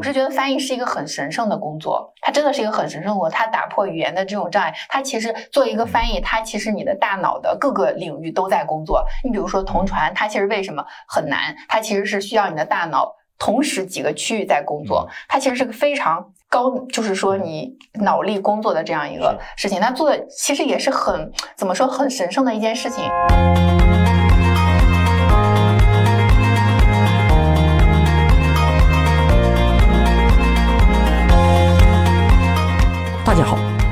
[0.00, 4.72] 我是觉得翻译是一个很神圣的工作，它真的是一个很神圣的工作，它打破语言的这种障碍。
[4.88, 9.04] 它其实做一个翻译，它其实你的大脑的各个领域都在工作。
[9.22, 11.54] 你比如说同传，它其实为什么很难？
[11.68, 17.70] 它其实是需要你的大脑同时几个区域在工作，它其实是个非常高，就是说你
[18.00, 19.78] 脑力工作的这样一个事情。
[19.78, 23.04] 它做的其实也是很怎么说很神圣的一件事情。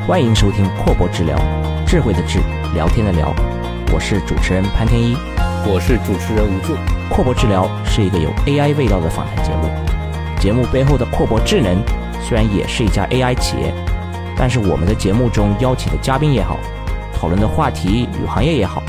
[0.08, 1.38] 欢迎收听阔博治疗，
[1.86, 2.38] 智慧的智，
[2.72, 3.30] 聊天的聊，
[3.92, 5.14] 我是主持人潘天一，
[5.66, 6.74] 我是主持人吴助。
[7.10, 9.68] 阔博治疗是一个有 AI 味道的访谈节目，
[10.40, 11.76] 节目背后的阔博智能
[12.22, 13.70] 虽然也是一家 AI 企业，
[14.34, 16.56] 但是我们的节目中邀请的嘉宾也好，
[17.12, 18.82] 讨论的话题与行业也好，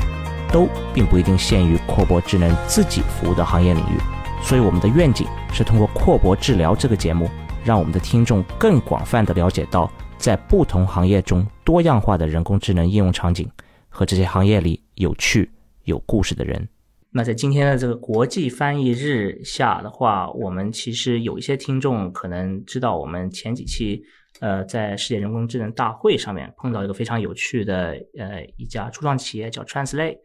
[0.50, 4.00] 都并不一定限于阔博智能自己服务的行业领域，
[4.42, 7.30] 所以我们的愿景是通过阔博治疗这个节目，
[7.62, 9.90] 让我们的听众更广泛的了解到。
[10.20, 13.50] 在不同行业中多样化的人工智能应用场景
[13.88, 15.50] 和这些行业里有趣
[15.84, 16.68] 有故事的人。
[17.10, 24.02] 那在今天的这个国际翻译日下的话，我们其实有一些听众可能知道，我们前几期
[24.40, 30.18] 呃在世界人工智能大会上面碰到一个非常有趣的呃一家初创企业叫 Translate。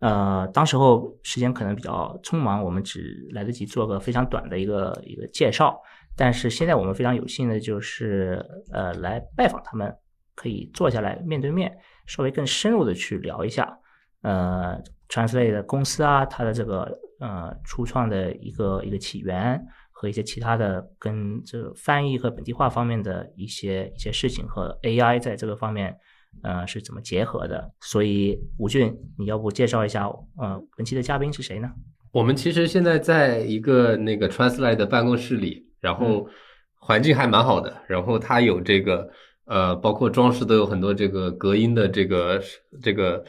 [0.00, 5.80] 呃，当时候时间可能比较匆忙，我们只来得及做个非常短的一个一个介绍。
[6.18, 9.94] 但是现在我们非常有幸的就是，呃，来拜访他们，
[10.34, 13.78] 可以坐下来面对面，稍微更深入的去聊一下，
[14.22, 14.76] 呃
[15.08, 25.96] ，Translate 的公司啊，它的这个呃初创的一个一个起源和一些其他的跟这翻译和本地化方面的一些一些事情和 AI 在这个方面，
[26.42, 27.70] 呃是怎么结合的？
[27.80, 31.70] 所以吴俊，你要不介绍一下，呃，本期的嘉宾是谁呢？
[32.10, 35.67] 我们其实现在在一个那个 Translate 的办公室里。
[35.80, 36.28] 然后
[36.74, 39.08] 环境还蛮好的，然后它有这个
[39.44, 42.40] 呃，包括装饰都有很多这个隔音的这个
[42.82, 43.22] 这个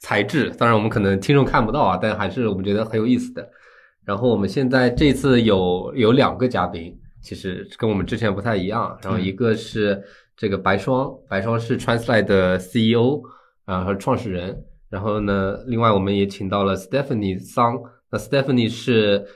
[0.00, 0.50] 材质。
[0.58, 3.48] 当然我们可能听众看不到啊，但还是我们觉得很有意思的。
[4.04, 8.96] 然后我们现在这次有有两个嘉宾，其实跟我们之前不太一样。
[9.02, 10.02] 然后一个是
[10.36, 13.20] 这个白霜，白霜是 Translate 的 CEO
[13.64, 14.64] 啊和创始人。
[14.88, 19.26] 然后呢，另外我们也请到了 Stephanie 桑，那 Stephanie 是。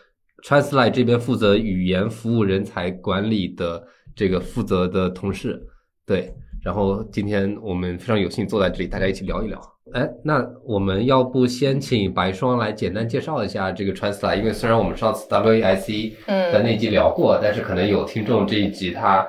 [0.43, 3.83] Translate 这边负责语言服务人才管理的
[4.15, 5.61] 这个负责的同事，
[6.07, 9.61] 对，然后今天我们非常有幸坐在这里，大家一起聊一聊。
[9.93, 19.27] 哎，那我们要不先请白霜来简单介绍一下这个 Translate，因为虽然我们上次 WAIC 的那集聊过，但是可能有听众这一集他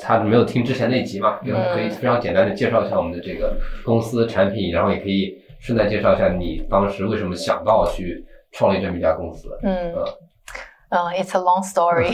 [0.00, 9.48] 他没有听之前那集嘛，就可以非常简单的介绍一下我们的这个公司产品，然后也可以顺带介绍一下你当时为什么想到去创立这么一家公司。
[9.62, 9.92] 嗯。
[9.94, 10.04] 嗯
[10.92, 12.12] ，It's a long story。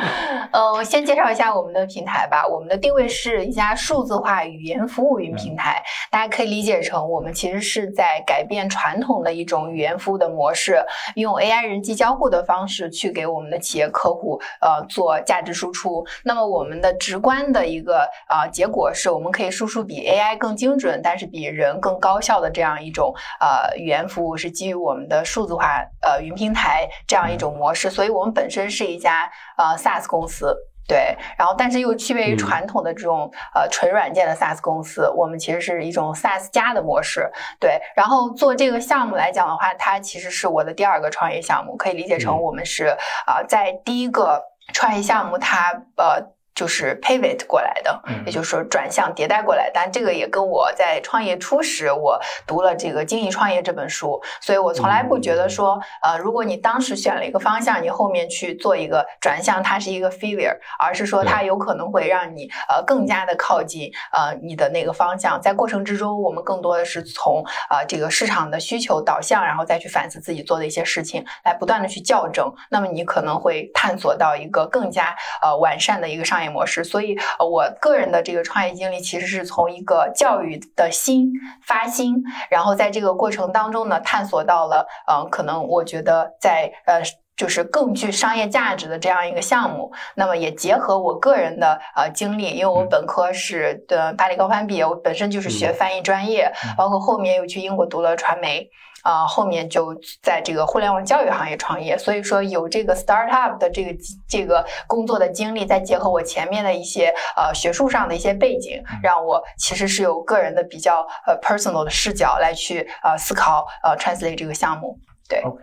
[0.52, 2.46] 呃，我先介绍一下我们的平台吧。
[2.46, 10.82] 我们的定位是一家数字化语言服务云平台，大家可以理解成我们其实是在改变传统的一种语言服务的模式，
[11.16, 16.06] 用 AI 人机交互的方式去给我们的企业客户呃做价值输出。
[16.22, 28.13] 那么我们的直观的一个啊结果是我们可以输出比 AI 更精准，但是比人更高效的这样一种呃语言服务，是基于我们的数字化呃云平台这样一种模式，所以。
[28.14, 37.80] 我们本身是一家呃 SaaS 公司，对，然后但是又区别于传统的这种呃纯软件的 SaaS 公司，我们其实是一种 SaaS 加的模式，对。
[37.96, 44.42] 然后做这个项目来讲的话，它其实是我的第二个创业项目，可以理解成我们是啊在第一个
[44.72, 46.34] 创业项目，它呃。
[46.54, 49.68] 就是 pivot 过来的，也就是说转向迭代过来。
[49.74, 65.40] 但这个也跟我在创业初始，我读了这个《精益创业》这本书，所以我从来不觉得说，呃，如果你当时选了一个方向，你后面去做一个转向，它是一个 failure，而是说它有可能会让你呃更加的靠近呃你的那个方向。
[65.40, 72.48] 在过程之中，我们更多的是从呃这个市场的需求导向，然后再去反思自己做的一些事情，来不断的去校正。
[72.70, 76.43] 那么你可能会探索到一个更加呃完善的一个商业。
[76.48, 81.32] 模式，所以我个人的这个创业经历其实是从一个教育的心
[81.62, 87.02] 发心，然后在这个过程当中呢，探索到了，嗯，可能我觉得在呃，
[87.36, 89.92] 就是更具商业价值的这样一个项目。
[90.14, 98.68] 那么也结合我个人的呃经历，因为我本科是的巴黎高翻毕业，我本身就是学翻译专业，包括后面又去英国读了传媒。
[99.04, 103.94] 啊，后面就在这个互联网教育行业创业，所以说有这个 startup 的这个
[104.26, 114.98] 这个工作的经历，再结合我前面的一些呃学术上的一些背景，让我其实是有个人的比较呃 personal 的视角来去呃思考呃 translate 这个项目。
[115.28, 115.62] 对，OK，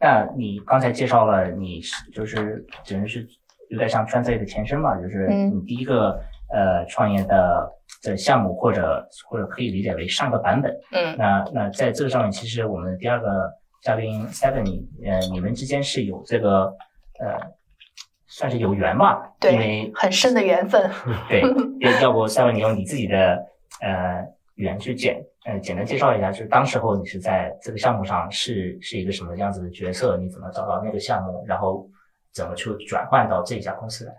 [0.00, 3.28] 那你刚才介绍了你是就是只能是
[3.68, 5.54] 有点像 Translate 的前身嘛，就是嗯。
[5.54, 6.20] 你第一个
[6.52, 10.74] 呃创业的的项目，或者或者可以理解为上个版本。
[10.92, 13.52] 嗯那那在这个上面，其实我们第二个
[13.82, 16.64] 嘉宾 Seven，你呃你们之间是有这个
[17.20, 17.38] 呃
[18.26, 19.32] 算是有缘吧？
[19.40, 20.90] 对因为很深的缘分。
[21.28, 21.42] 对，
[21.80, 23.46] 要要不 Seven 你用你自己的
[23.80, 24.24] 呃
[24.54, 30.16] 语言去简呃简单介绍一下，就是当时候你是在这个项目上是是一个什么样子的角色？
[30.16, 31.88] 你怎么找到那个项目，然后
[32.32, 34.12] 怎么去转换到这家公司来？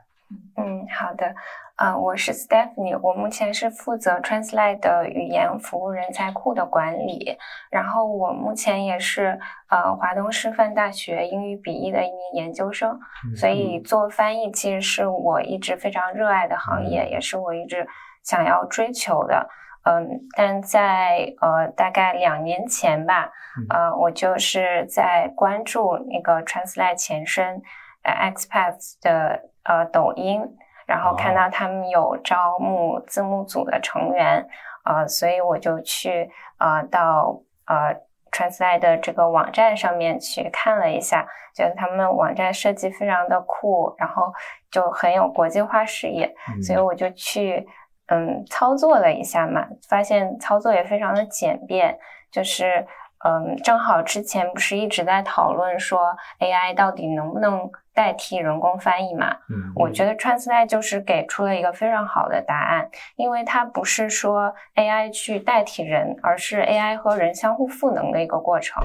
[0.58, 1.34] 嗯，好的，
[1.76, 7.38] 啊、我是 Stephanie，我目前是负责 Translate 的语言服务人才库的管理，
[7.70, 9.40] 然后我目前也是
[9.70, 13.00] 呃华东师范大学英语笔译的一名研究生，
[13.36, 13.82] 所以。
[13.82, 17.86] 做翻译其实是我一直非常热爱的行业，也是我一直
[18.24, 19.50] 想要追求的。
[19.84, 20.08] 嗯，
[20.38, 23.32] 但在呃大概两年前吧，
[23.70, 27.62] 呃，我就是在关注那个 Translate 前身
[28.04, 30.42] 呃 Expats 的呃抖音，
[30.86, 34.48] 然后看到他们有招募字幕组的成员，
[34.86, 37.96] 呃，所以我就去呃到呃
[38.32, 44.34] Translate 的这个网站上面去看了一下，觉得他们网站设计非常的酷，然后
[44.72, 46.64] 就很有国际化视野，嗯。
[46.64, 47.68] 所以我就去
[48.08, 52.00] 嗯操作了一下嘛，发现操作也非常的简便，
[52.32, 52.88] 就是
[53.24, 59.36] 嗯正好之前不是一直在讨论说 AI 到底能不能代替人工翻译嘛？
[59.50, 68.82] 嗯，我觉得 Translate 就是给出了一个非常好的答案，因为它不是说 AI 去代替人，而是 AI 和人相互赋能的一个过程。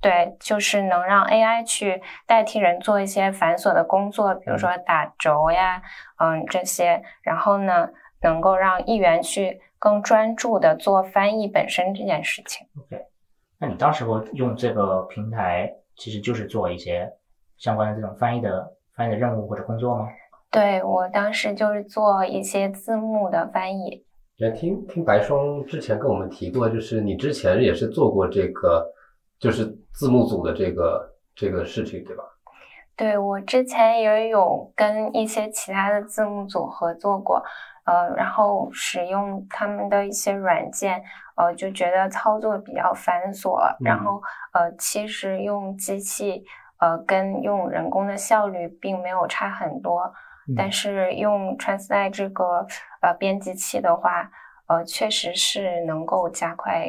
[0.00, 5.82] 对，就是能让 AI 去代替人做一些繁琐的工作，比如说打轴呀，
[6.18, 7.90] 嗯，这些，然后呢，
[8.22, 12.66] 能够让议员去更专注的做翻译本身这件事情。
[12.78, 13.04] OK，
[13.60, 17.12] 那你当时候用这个平台，其实就是做一些
[17.58, 20.08] 相关的这种翻译的翻译的任务或者工作吗？
[20.50, 24.04] 对我当时就是做一些字幕的翻译。
[24.36, 28.90] 也听听白霜之前跟我们提过，就是你之前也是做过这个，
[29.38, 32.24] 就是字幕组的这个这个事情，对吧？
[32.96, 37.42] 对我之前也有跟一些其他的字幕组合作过，
[37.90, 41.02] 呃，然后使用他们的一些软件，
[41.34, 44.22] 呃，就觉得操作比较繁琐，然后
[44.52, 46.44] 呃，其实用机器
[46.78, 50.12] 呃跟用人工的效率并没有差很多，
[50.56, 52.64] 但是用 Translate 这个
[53.00, 54.30] 呃编辑器的话，
[54.68, 56.88] 呃，确实是能够加快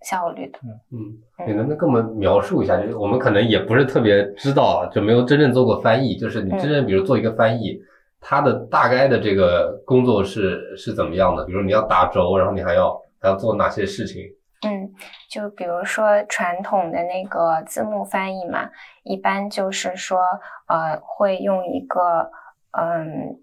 [0.00, 0.58] 效率的。
[0.92, 2.76] 嗯，你能不能跟我们描述一下？
[2.78, 6.16] 就是我们可能也不是特别知道，就没有真正做过翻译。
[6.16, 7.78] 就是你真正比如做一个翻译，
[8.20, 11.44] 它的大概的这个工作是是怎么样的？
[11.44, 14.22] 比如你要打轴，然后你还要还要做哪些事情？
[14.66, 14.92] 嗯，
[15.30, 18.68] 就比如说传统的那个字幕翻译嘛，
[19.04, 20.18] 一般就是说，
[20.66, 22.28] 呃，会用一个
[22.72, 23.40] 嗯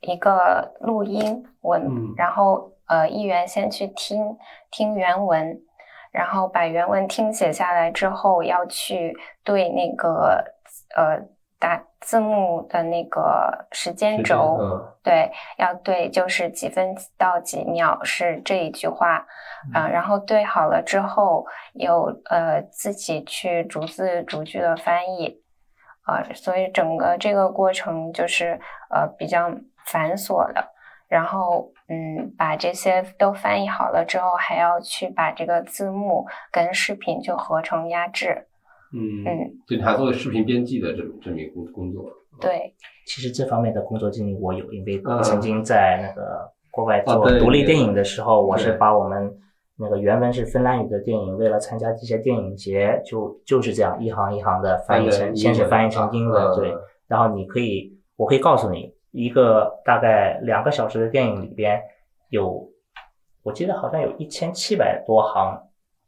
[0.00, 4.36] 一个录音文，嗯然后呃译员先去听
[4.70, 5.58] 听原文，
[6.12, 10.44] 然后把原文听写下来之后，要去对那个
[10.94, 11.18] 呃
[11.66, 19.26] 打字幕的那个时间轴，嗯对，要对，就是几分到几秒是这一句话，
[19.74, 25.42] 啊、然后对好了之后，有呃自己去逐字逐句的翻译，
[26.04, 29.50] 啊、所以整个这个过程就是呃比较
[29.86, 30.72] 繁琐的。
[31.08, 38.46] 然后嗯，把这些都翻译好了之后，还要去把这个字幕跟视频就合成压制。
[38.92, 42.04] 嗯嗯，就你还做视频编辑的这么这么一个工工作。
[42.40, 42.74] 对，
[43.06, 45.22] 其实这方面的工作经历我有，因为嗯。
[45.22, 49.32] 曾经在那个国外做独立电影的时候，我是把我们
[49.78, 56.74] 那个原文是芬兰语的电影，为了参加这些电影节，就就是这样一行一行的翻译成，先是翻译成英文，啊对，
[57.08, 61.80] 然后你可以，我可以告诉你，一个大概两个小时的电影里边
[62.28, 62.68] 有，
[63.42, 65.58] 我记得好像有一千七百多行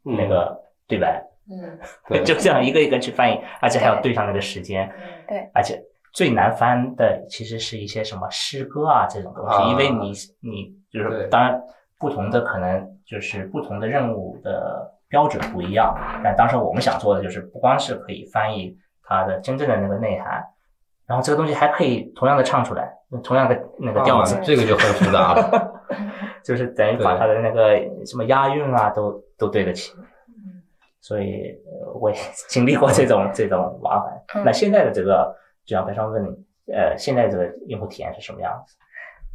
[0.05, 0.15] 嗯。
[0.15, 1.79] 那个对白，嗯。
[2.07, 4.89] 对 就这样一个一个去翻译，而且还要对上那个时间。
[5.27, 5.81] 对，而且
[6.13, 9.69] 最难翻的其实是一些什么诗歌啊这种东西，啊。
[9.69, 11.61] 因为你你就是当然
[11.99, 20.43] 不同的可能就是不同的任务的标准不一样，但当时我们想做的就是不光是可以翻译它的真正的那个内涵，
[21.07, 22.91] 然后这个东西还可以同样的唱出来，
[23.23, 25.75] 同样的那个调子，啊这个就很复杂了。
[26.45, 29.91] 就是等于把它的那个什么押韵啊都都对得起。
[31.01, 32.17] 所以呃我也
[32.49, 34.13] 经历过这种这种麻烦。
[34.35, 38.75] 嗯那现在的这个，就像白霜问你，呃，现在这个用户体验是什么样子？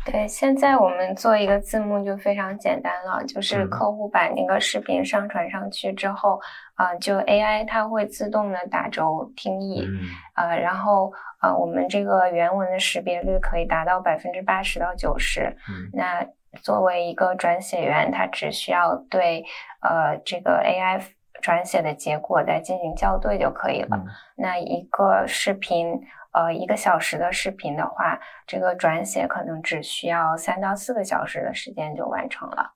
[0.06, 6.38] 对，现在我们做一个字幕就非常简单了，就是嗯客户把那个视频上传上去之后，
[6.74, 10.00] 啊、就 AI 它会自动的打轴听译，嗯
[10.36, 15.40] 呃，然后呃，我们这个原文的识别率可以达到百分之八十到九十。
[15.70, 16.26] 嗯那
[16.60, 19.42] 作为一个转写员，他只需要对
[19.80, 21.00] 呃这个 AI
[21.44, 23.98] 转写的结果再进行校对就可以了。
[23.98, 26.00] 嗯那一个视频，
[26.32, 32.72] 呃，一个小时的视频的话，这个转写可能只需要三到四个小时的时间就完成了。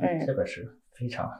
[0.00, 0.66] 嗯这个是
[0.98, 1.30] 非常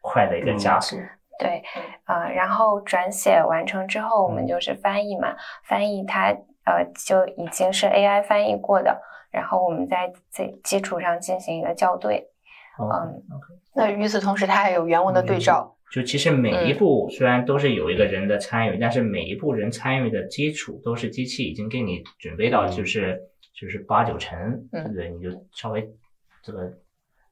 [0.00, 0.96] 快的一个加速。
[1.38, 1.62] 对，
[2.06, 5.36] 呃、然后转写完成之后，我们嗯就是翻译嘛，
[5.68, 6.34] 翻译它
[6.64, 12.28] 呃就已经是 AI 翻译过的，然后我们在这基础上进行一个校对。
[12.76, 15.76] 哦嗯 OK 那与此同时，它还有原文的对照。
[15.90, 16.78] 就其实每一嗯。
[16.78, 23.18] 步虽然都是有一个人的参与，但是每一步人参与的基础都是机器已经给你准备到，就是
[23.54, 24.38] 就是八九成，
[24.72, 24.84] 嗯。
[24.84, 25.08] 对不对？
[25.10, 25.88] 你就稍微
[26.42, 26.72] 这个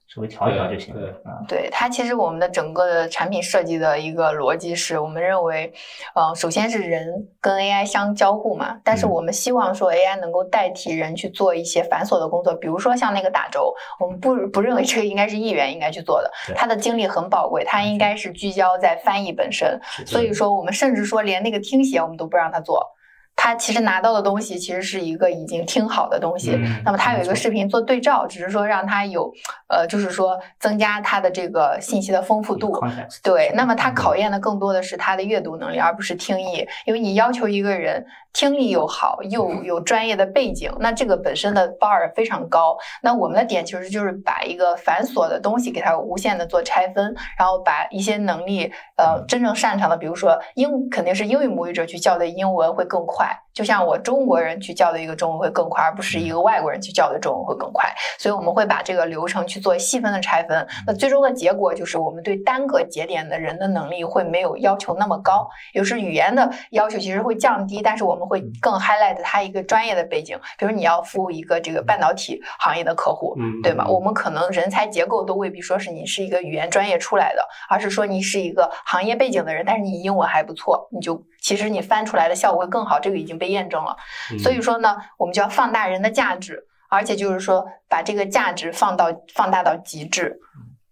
[0.09, 1.43] 稍微调一调就行对了啊。
[1.49, 5.73] 对它，其实我们的整个的产品设计的一个逻辑是，我们认为，
[6.15, 22.96] 呃，首先是人跟 AI 相交互嘛，但是嗯我们希望说 AI 能够代替人去做一些繁琐的工作，比如说像那个打轴，我们不不认为这个应该是议员应该去做的，他的精力很宝贵，他应该是聚焦在翻译本身，所以说我们甚至说连那个听写我们都不让他做。
[23.37, 29.31] 他其实拿到的东西其实是一个已经听好的东西，嗯那么他有一个视频做对照，只是说让他有，
[29.69, 32.75] 呃，就是说增加他的这个信息的丰富度。
[33.23, 36.67] 对，那么他嗯考验的更多的是他的阅读能力，而不是听译。
[36.87, 38.05] 因为你要求一个人
[38.37, 42.77] 听力又好，又有专业的背景，那这个本身的 bar 非常高。
[43.01, 57.91] 那我们的点其实就是把一个繁琐的东西给它无限的做拆分，然后把一些能力，呃，真正擅长的，比如说英，肯定是英语母语者去教的英文会更快，就像我中国人去教的一个中文会更快，而不是一个外国人去教的中文会更快。
[58.19, 60.67] 所以我们会把这个流程去做细分的拆分。
[60.87, 73.87] 那最终的结果就是，我们对单个节点的人的能力会没有要求那么高，也就是语言的要求其实会降低，但是我们会更 highlight 它一个专业的背景，比如你要服务一个这个半导体行业的客户，嗯对吗？
[73.87, 83.97] 我们可能人才结构都未必说是你是一个语言专业出来的，而是说你是一个行业背景的人，但是你英文还不错，你就其实你翻出来的效果会更好，这个已经被验证了。
[84.33, 90.39] 嗯所以说呢，我们就要放大人的价值，而且就是说把这个价值放到放大到极致，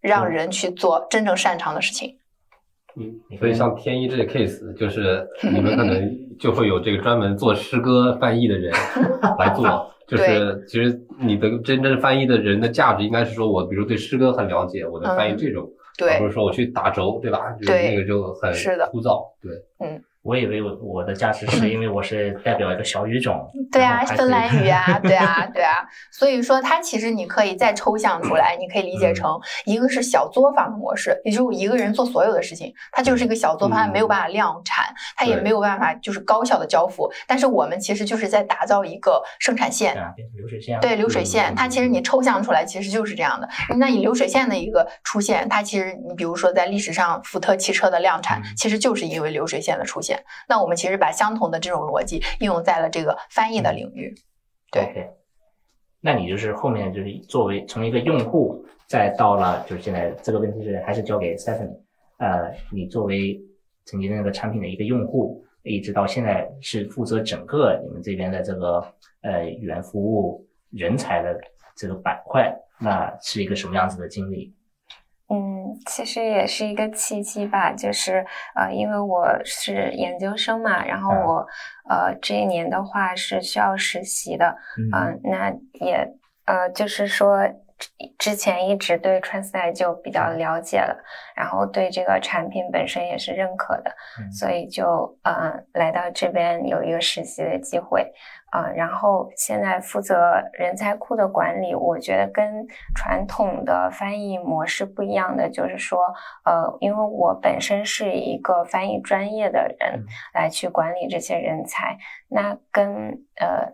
[0.00, 2.18] 让人去做真正擅长的事情。
[2.96, 8.72] 嗯，所以像天一这个 case，就是你们可能 就会有这个专门做诗歌翻译的人
[9.38, 9.90] 来做。
[10.06, 17.52] 就是其实你的真正翻译的人的价值，应该是说我比如对诗歌很了解，我能翻译这种，而对或者说我去打轴，对吧？
[17.52, 19.22] 就是对那个就很是的枯燥。
[19.40, 19.52] 对，
[20.24, 25.86] 我以为我我的价值是因为我是代表一个小语种， 对啊，芬兰语啊， 对啊，对啊。
[26.10, 37.12] 所以说，它其实你可以再抽象出来，你可以理解成一个是小作坊的模式，也就是我一个人做所有的事情，它就是一个小作坊，没有办法量产，它也没有办法就是高效的交付。
[37.26, 39.94] 但是我们其实就是在打造一个生产线
[40.34, 40.80] 流水线。
[40.80, 43.46] 对流水线，嗯它其实你抽象出来其实就是这样的。
[43.78, 50.13] 那你流水线的一个出现，它其实你比如说在历史上福特汽车的量产嗯，其实就是因为流水线的出现。
[50.48, 54.14] 那我们其实把相同的这种逻辑应用在了这个翻译的领域。
[54.70, 55.10] 对。
[56.06, 61.80] 那你就是后面就是作为从一个用户，再到了就是现在这个问题是还是交给 Stephanie，
[62.18, 63.40] 呃，你作为
[63.86, 68.84] 曾经那个产品的一个用户，一直到现在是负责整个你们这边的这个
[69.22, 71.40] 呃语言服务人才的
[71.74, 74.52] 这个板块，那是一个什么样子的经历？
[75.30, 81.24] 嗯，其实也是一个契机吧，就是呃，因为我是研究生嘛，然后嗯。
[81.24, 81.46] 我
[81.88, 84.54] 呃这一年的话是需要实习的，
[84.92, 85.50] 嗯、那
[85.80, 86.06] 也
[86.44, 87.88] 呃就是说之
[88.18, 91.02] 之前一直对 Translate 就比较了解了，
[91.34, 93.90] 然后对这个产品本身也是认可的，
[94.20, 94.30] 嗯。
[94.30, 98.12] 所以就呃来到这边有一个实习的机会。
[98.54, 105.98] 啊、然后现在负责人才库的管理，我觉得跟传统的翻译模式不一样的，就是说，
[106.44, 112.86] 呃，因为我本身是一个翻译专业的人嗯来去管理这些人才，那跟
[113.40, 113.72] 呃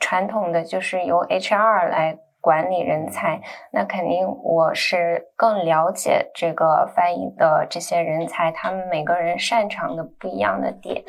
[0.00, 11.04] 传统的就是由 HR 来管理人才，那肯定我是更了解这个翻译的这些人才，他们每个人擅长的不一样的点。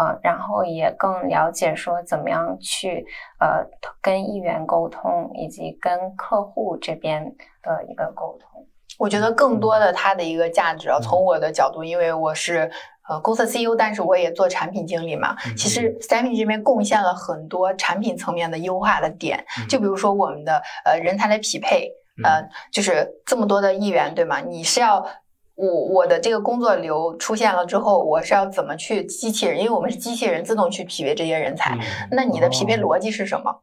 [0.00, 3.04] 呃，然后也更了解说怎么样去
[3.38, 3.66] 呃
[4.00, 7.22] 跟议员沟通，以及跟客户这边
[7.62, 8.66] 的一个沟通。
[8.98, 12.70] 我觉得更多的它的一个价值啊，从我的角度，因为我是
[13.10, 15.36] 呃公司 CEO，但是我也做产品经理嘛。
[15.54, 21.90] 其实 Stephanie 这边贡献了很多产品层面的优化的点，就比如说我们的呃人才的匹配，
[22.24, 22.42] 呃，
[22.72, 24.40] 就是这么多的议员，对吗？
[24.40, 25.04] 你是要。
[25.60, 29.58] 我我的这个工作流出现了之后，我是要怎么去机器人？
[29.58, 31.78] 因为我们是机器人自动去匹配这些人才，
[32.10, 33.54] 那你的匹配逻辑是什么？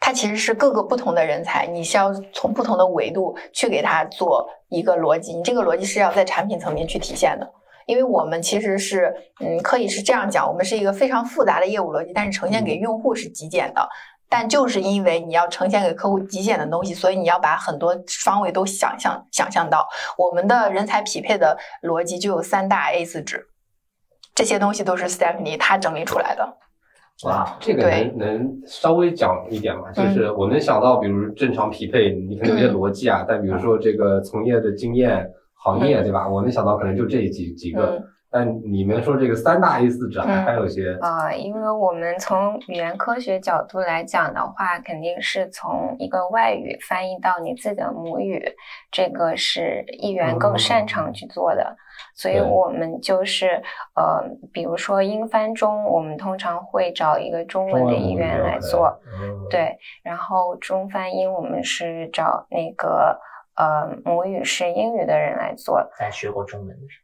[0.00, 7.48] 它其实是各个不同的人才，你是要从不同的维度去给他做一个逻辑，你这个逻辑是要在产品层面去体现的。
[7.86, 13.88] 因为我们其实是，嗯，可以是这样讲，我们是一个非常复杂的业务逻辑，但是呈现给用户是极简的。
[14.30, 17.94] 但就是因为你要呈现给客户极简的东西，所以你要把很多
[18.24, 19.86] 方位都想象想象到。
[20.16, 23.44] 我们的人才匹配的逻辑就有三大 A 四纸，
[24.34, 26.56] 这些东西都是 Stephanie 他整理出来的。
[27.24, 29.90] 哇，这个能能稍微讲一点吗？
[29.92, 35.28] 就是我能想到，比如正常匹配，你可能有些逻辑啊，但比如说这个从业的经验。
[35.62, 36.26] 行业对吧？
[36.26, 48.40] 我能想到可能就这几几个，但你们说这个三大 A 四纸还还有些啊，因为我们从语言科学角度来讲的话，肯定是从一个外语翻译到你自己的母语，
[48.90, 51.76] 这个是译员更擅长去做的，
[52.14, 53.60] 所以我们就是
[53.96, 54.22] 呃，
[54.52, 58.96] 比如说英翻中，我们通常会找一个中文的译员来做，
[59.50, 63.18] 对，然后中翻英，我们是找那个。
[63.56, 67.00] 呃，母语是英语的人来做，在学过中文是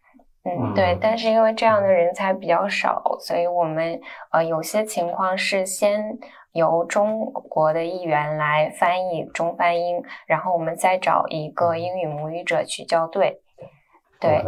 [0.47, 4.01] 嗯，对，但是因为这样的人才比较少，所以我们
[4.31, 6.17] 呃有些情况是先
[6.53, 13.41] 由中国的译员来翻译中翻英，然后我们再找一个英语母语者去校对。
[14.21, 14.39] 对，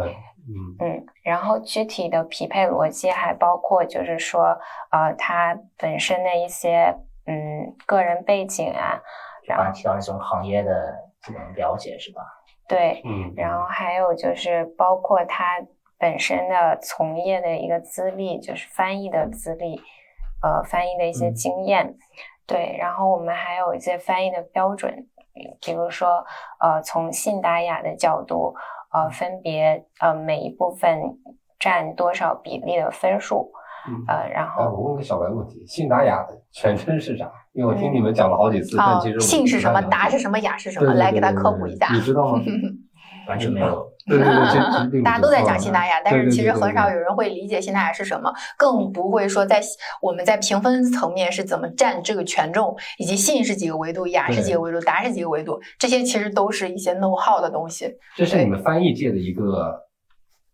[0.47, 4.57] 嗯嗯，然后具体的匹配逻辑还包括就是说，
[4.91, 6.95] 呃，他本身的一些
[7.27, 8.99] 嗯个人背景啊，
[9.45, 11.09] 然后提到那种行业的。
[11.21, 12.21] 这种了解是吧？
[12.65, 15.59] 对，嗯，然后还有就是包括他
[15.99, 19.79] 本身的从业的一个资历，就是翻译的资历，
[20.41, 21.95] 呃，翻译的一些经验，
[22.47, 25.05] 对，然后我们还有一些翻译的标准，
[25.61, 26.25] 比如说，
[26.59, 28.55] 呃，从信达雅的角度，
[28.93, 30.99] 呃，分别呃每一部分
[31.59, 33.51] 占多少比例的分数。
[34.07, 37.31] 呃，然后我问个小白问题，信达雅的全称是啥？
[37.53, 40.93] 因为我听你们讲了好几次，但其实信是什么，达是什么，雅是什么？
[40.93, 41.87] 来给他科普一下。
[41.91, 42.39] 你知道吗？
[43.27, 43.87] 完全没有。
[44.17, 49.61] 对对对，大家都在讲信达雅，但是其实很少有人会理解信达雅是什么，更不会说在
[50.01, 57.93] 我们在评分层面是怎么占这个权重，以及信是几个维度，雅是几个维度，达是几个维度，这些其实都是一些 know how 的东西。
[58.15, 59.79] 这是你们翻译界的一个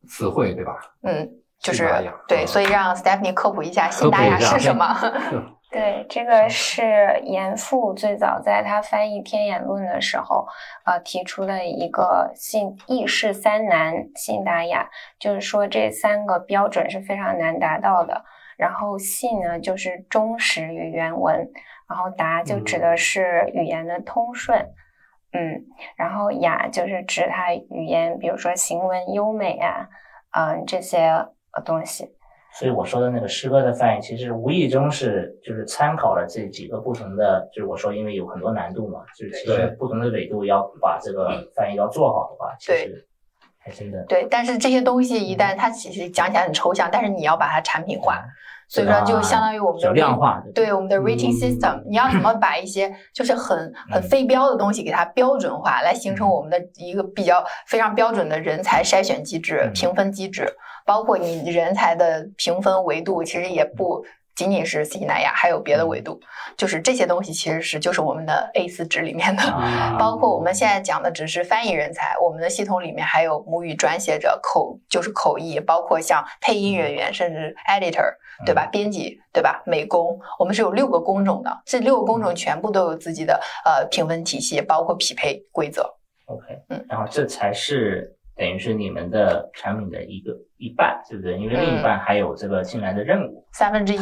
[0.07, 0.73] 词汇，对吧？
[1.03, 1.29] 嗯。
[1.57, 1.89] 就是
[2.27, 4.85] 对，所以让 Stephanie 科普一下信达雅是什么。
[5.75, 10.47] 对，这个是严复最早在他翻译《天演论》的时候，
[10.85, 18.23] 呃，提出的一个信译式三难信达雅，就是说这三个标准是非常难达到的。
[18.57, 21.45] 然后信呢，就是忠实于原文；
[21.89, 24.57] 然后达就指的是语言的通顺，
[25.33, 25.65] 嗯，
[25.97, 29.89] 然后雅就是指它语言，比如说行文优美啊，
[30.31, 31.27] 嗯，这些。
[31.63, 32.13] 东西，
[32.57, 43.05] 所以我说的那个诗歌的翻译，其实无意中是就是参考了这几个不同的，就是我说因为有很多难度嘛，就是其实不同的纬度要把这个翻译要做好的话，其实
[43.59, 44.25] 还真的对。
[44.31, 48.23] 但是这些东西一旦它其实讲起来很抽象，但是你要把它产品化，
[48.67, 60.51] 所以说就相当于我们的量化，对我们的 rating system，你要怎么把一些就是很很非标的东西给它标准化，来形成我们的一个比较非常标准的人才筛选机制、评分机制。
[60.87, 66.19] 包括你人才的评分维度，其实也不仅仅是西南亚，还有别的维度。
[66.57, 69.41] 就是这些东西其实是就是我们的 A 四纸里面的。
[69.97, 78.13] 包括我们现在讲的只是翻译人才，我们的系统里面还有母语转写者、口就是口译，包括像配音人员，甚至 editor，
[78.45, 78.67] 对吧？
[78.71, 79.63] 编辑，对吧？
[79.65, 85.83] 美工，我们是有六个工种的，这六个工种全部都有自己的呃评分体系，包括匹配规则。
[86.25, 88.14] OK，嗯，然后这才是。
[88.37, 91.37] 等于是你们的产品的一个一半，对不对？
[91.37, 93.97] 因为另一半还有这个进来的任务，三分之一，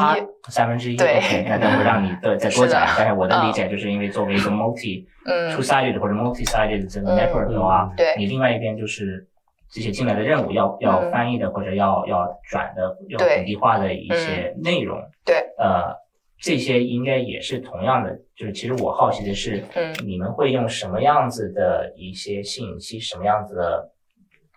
[0.50, 0.96] 三分之一。
[0.96, 2.84] 对，那等会让你的再多讲。
[2.98, 5.06] 但 是我的理解就是因为作为一个 multi
[5.54, 9.28] two sided 或者 multi sided 这个 network 的话，对，你另外一边就是
[9.70, 15.94] 这些进来的任务要要翻译的或者要要转的要本地化的一些内容，对，呃，
[16.40, 18.20] 这些应该也是同样的。
[18.36, 23.88] 就是其实我好奇的是，嗯，你们会用什么样子的一些信息，什么样子的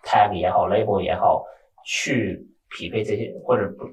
[0.07, 1.43] ？tag 也好，label 也好，
[1.85, 2.39] 去
[2.69, 3.85] 匹配这些，或者不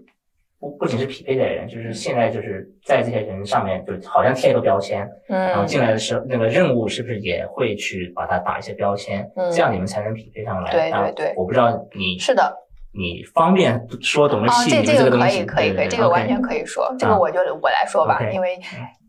[0.61, 10.70] 不不仅是匹配的人，就是现在就是在这些人上面，就好像贴一个标签，嗯，然后进来的时候，那个任务是不是也会去把它打一些标签，嗯，这样你们才能匹配上来。
[10.70, 12.57] 对对对，我不知道你是的，
[12.92, 18.59] 你方便说懂得细这这个可以可以可以，这个完全可以说，这个我就我来说吧，因为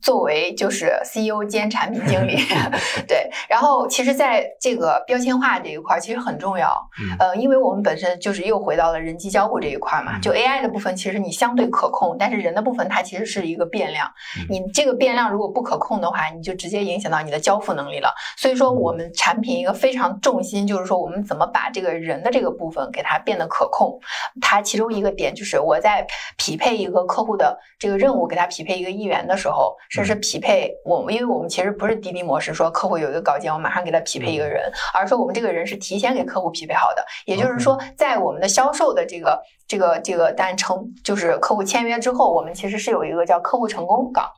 [0.01, 2.37] 作为就是 CEO 兼产品经理，
[3.07, 6.75] 对，然后其实在这个标签化这一块其实很重要，
[7.17, 14.07] 呃，因为我们本身就是又回到了人机交互这一块嘛，就 AI 的部分其实你相对可控，但是人的部分它其实是一个变量，
[14.47, 18.13] 你这个变量如果不可控的话，你就直接影响到你的交付能力了。
[18.37, 23.99] 所以说我们产品一个非常重心就是说我们怎么把这个人的这个部分给它变得可控，
[24.39, 26.05] 它其中一个点就是我在
[26.37, 29.75] 匹配一个客户的这个任务给他匹配一个议员的时候。
[29.89, 37.05] 甚至匹配我们，因为我们其实不是滴滴模式，说客户有一个稿件，我马上给他匹配一个人，而是说我们这个人是提前给客户匹配好的。
[37.25, 44.29] 也就是说，在我们的销售的这个这个这个单成，就是客户签约之后，我们其实是有一个叫客户成功岗。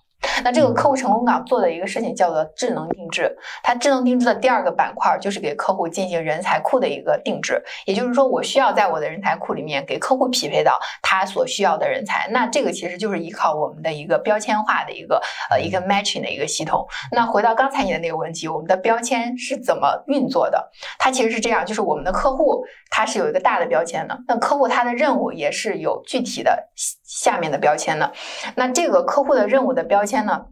[0.44, 16.88] 那这个客户成功岗做的一个事情叫做智能定制，它智能定制的第二个板块就是给客户进行人才库的一个定制，也就是说我需要在我的人才库里面给客户匹配到他所需要的人才，那这个其实就是依靠我们的一个标签化的一个呃一个 matching 的一个系统。
[17.12, 20.72] 那回到刚才你的那个问题，我们的标签是怎么运作的？
[20.98, 26.68] 它其实是这样，就是我们的客户他是有一个大的标签的，那客户他的任务也是有具体的
[27.04, 28.12] 下面的标签的，
[28.56, 30.45] 那这个客户的任务的标签呢？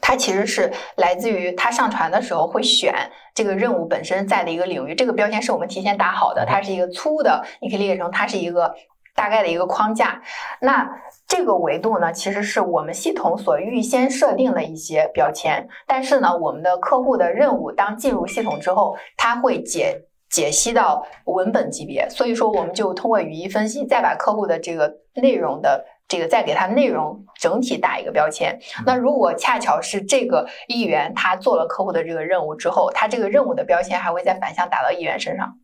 [0.00, 2.94] 它其实是来自于它上传的时候会选
[3.34, 8.72] 这个任务本身在的一个领域，这个标签是我们提前打好的，它是一个粗的，你可以理解成它是一个
[9.16, 10.22] 大概的一个框架。
[10.60, 10.88] 那
[11.26, 25.84] 这个维度呢，其实是我们系统所预先设定的一些标签，但是呢，我们的客户的任务当进入系统之后，它会解解析到文本级别，所以说我们就通过语义分析，再把客户的这个内容的。
[26.08, 28.58] 这个再给它内容整体打一个标签。
[28.86, 35.58] 那如果恰巧是这个议员他做了客户的这个任务之后，他这个任务的标签还会再反向打到议员身上，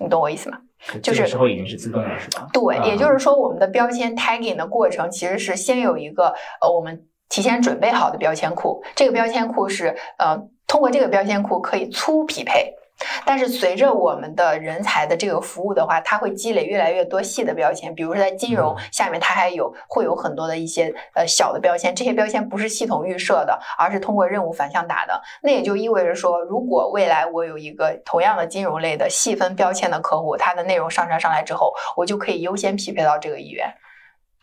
[0.00, 0.58] 你懂我意思吗？
[1.02, 2.48] 就是时候已经是自动了，是吧？
[2.52, 12.74] 对，也就是说我们的标签 tagging 的过程其实是先有一个呃我们提前准备好的标签库，这个标签库是呃通过这个标签库可以粗匹配。
[13.24, 17.94] 但是随着我们的人才的这个服务的话，它会积累越来越多细的标签。
[17.94, 25.20] 比如说在金融下面，它还有会有很多的一些呃小的标签，这些标签不是系统预设的，而是通过任务反向打的。
[25.42, 33.72] 那也就意味着说，如果未来我有一个同样的金融类的细分标签的客户，它的内容上传上来之后，我就可以优先匹配到这个议员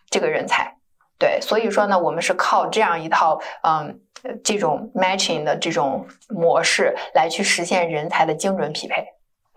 [0.09, 0.75] 这个人才。
[1.17, 3.99] 对，所以说呢，我们是靠这样一套嗯。
[4.43, 8.95] 这种 matching 的这种模式来去实现人才的精准匹配。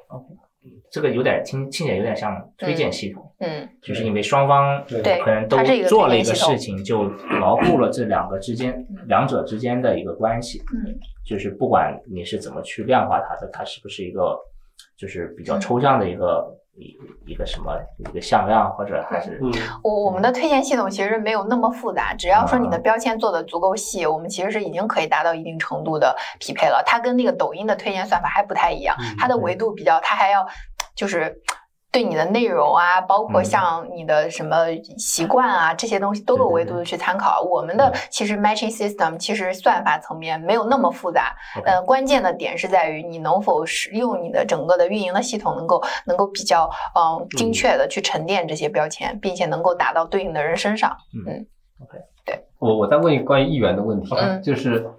[0.09, 0.25] OK，
[0.91, 3.35] 这个有点听听起来有点像推荐系统。
[3.41, 5.57] 嗯，就是因为双方对可能都
[5.89, 7.05] 做了一个事情，就
[7.41, 10.63] 牢固了这两个之间两者之间的一个关系。
[10.75, 10.95] 嗯，
[11.27, 14.39] 就是不管你是怎么去量化它的，它是不是一个
[14.97, 16.59] 就是比较抽象的一个。
[16.77, 19.41] 一一个什么一个向量，或者还是
[19.83, 26.83] 我我们的推荐系统其实没有那么复杂，只要说你的标签做的足够细，我们其实是已经可以达到一定程度的匹配了。
[26.87, 30.47] 它跟那个抖音的推荐算法还不太一样，它的维度比较，它还要
[30.95, 31.43] 就是。
[31.93, 34.57] 对你的内容啊，包括像你的什么
[34.97, 37.43] 习惯啊，这些东西都有维度的去参考。
[37.43, 50.97] 我们的其实 matching system 其实算法层面没有那么复杂，呃，关键的点是在于你能否使用你的整个的运营的系统，能够能够比较嗯精确的去沉淀这些标签，并且能够打到对应的人身上。
[51.27, 51.47] 嗯
[51.83, 52.43] ，OK，对。
[52.59, 54.91] 我我再问一个关于议员的问题，就是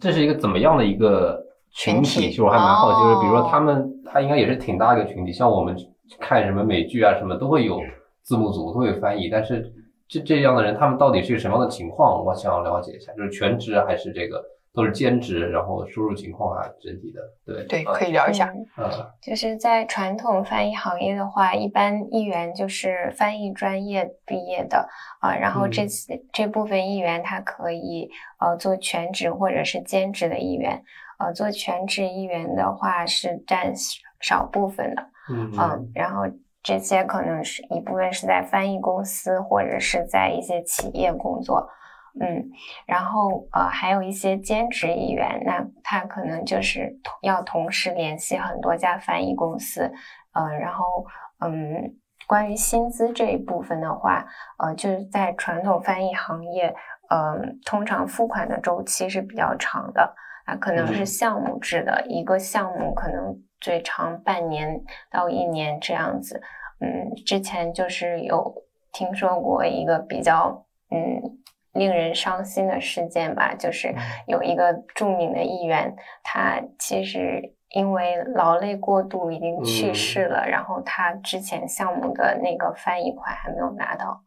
[0.00, 1.36] 这是一个怎么样的一个
[1.74, 2.28] 群体？
[2.28, 5.76] 其实我还蛮好奇，就是比如说他们，他应该也是挺大一个群体，像我们。
[6.20, 7.80] 看什么美剧啊，什么都会有
[8.22, 9.28] 字幕组，都会翻译。
[9.28, 9.72] 但是
[10.08, 12.24] 这这样的人，他们到底是一个什么样的情况？
[12.24, 14.42] 我想要了解一下，就是全职还是这个
[14.72, 15.48] 都是兼职？
[15.50, 18.52] 然后收入情况啊，整体的，对对，可以聊一下。
[18.78, 18.88] 嗯，
[19.20, 24.88] 就是在传统翻译行业的话，一般译员就是翻译专业毕业的
[25.20, 25.34] 啊。
[25.34, 30.82] 然后这次这部分译员他可以呃做全职或者是兼职的译员。
[31.18, 33.72] 呃，做全职译员的话是占
[34.20, 35.02] 少部分的。
[35.28, 36.22] 嗯，然后
[36.62, 41.68] 这些可能是一部分是在翻译公司或者是在一些企业工作，
[42.20, 42.48] 嗯，
[42.86, 49.92] 然后呃还有一些兼职译员，那他可能就是要同时联系很多家翻译公司，
[50.32, 50.84] 呃，然后
[51.40, 51.94] 嗯，
[52.26, 54.24] 关于薪资这一部分的话，
[54.58, 56.74] 呃，就是在传统翻译行业，
[57.10, 60.14] 嗯，通常付款的周期是比较长的，
[60.46, 63.36] 啊，可能是项目制的，一个项目可能。
[63.60, 66.40] 最长半年到一年这样子，
[66.80, 68.54] 嗯，之前就是有
[68.92, 71.20] 听说过一个比较嗯
[71.72, 73.94] 令人伤心的事件吧，就是
[74.26, 84.22] 有一个著名的议员，他其实因为劳累过度已经去世了，然后他之前项目的那个翻译款还没有拿到，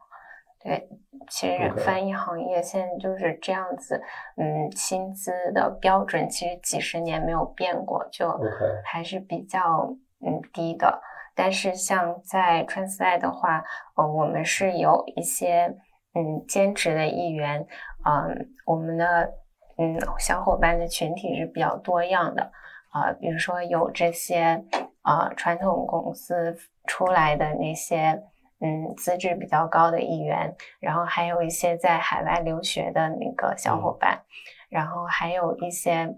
[0.61, 0.89] 对，
[1.29, 4.01] 其实翻译行业现在就是这样子，
[4.35, 8.37] 嗯，薪资的标准其实几十年没有变过，就
[8.83, 9.95] 还是比较
[10.25, 11.01] 嗯低的。
[11.33, 13.63] 但是像在 Translate 的话，
[13.95, 15.73] 呃，我们是有一些
[16.13, 17.65] 嗯兼职的一员，
[18.05, 19.31] 嗯，我们的
[19.77, 22.51] 嗯小伙伴的群体是比较多样的，
[22.91, 24.61] 啊、比如说有这些
[25.03, 28.21] 啊、传统公司出来的那些
[28.59, 34.23] 嗯资质比较高的一员，然后还有一些在海外留学的那个小伙伴，
[34.69, 36.15] 然后还有一些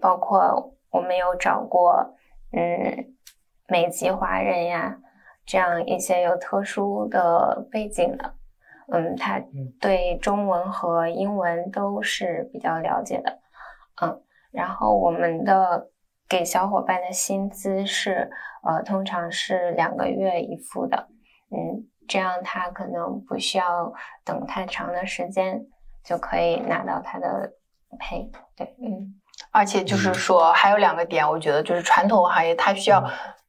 [0.00, 2.14] 包括我们有找过
[2.52, 3.14] 嗯
[3.66, 4.98] 美籍华人呀，
[5.46, 8.34] 这样一些有特殊的背景的，
[8.92, 9.42] 嗯，他
[9.80, 13.40] 对中文和英文都是比较了解的，
[14.02, 15.90] 嗯，然后我们的
[16.28, 18.30] 给小伙伴的薪资是
[18.62, 21.08] 呃，通常是两个月一付的，
[21.50, 23.92] 嗯，这样他可能不需要
[24.24, 25.64] 等太长的时间
[26.04, 27.52] 就可以拿到他的
[27.98, 29.20] pay，对，嗯。
[29.50, 33.04] 而且就是说，还有两个点，我觉得就是传统行业它需要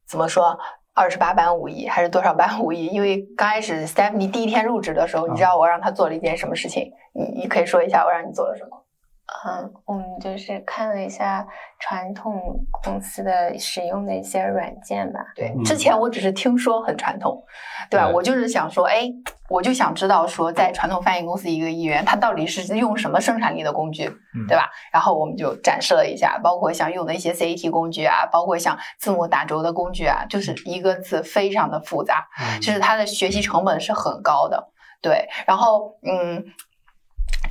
[0.07, 0.57] 怎么说，
[0.93, 2.87] 二十八般武艺还是多少般武艺？
[2.87, 6.91] 因为刚开始 Stephanie 第一天入职的时候，你知道我让他做了一件什么事情？
[7.13, 8.84] 你你可以说一下我让你做了什么？
[9.27, 11.45] 嗯，我们就是看了一下
[11.79, 15.19] 传统公司的使用的一些软件吧。
[15.35, 17.43] 对，嗯之前我只是听说很传统，
[17.89, 18.05] 对吧？
[18.05, 19.11] 对我就是想说，哎，
[19.49, 24.69] 我就想知道说，在传统翻译公司一个译员，他到底是用什么生产力的工具，嗯对吧？
[24.91, 34.71] 然后我们就展示了一下，包括像用的一些 CAT 工具啊，包括像字母打轴的工具啊，就是一个字非常的复杂，嗯就是它的学习成本是很高的。
[35.01, 36.43] 对，然后嗯，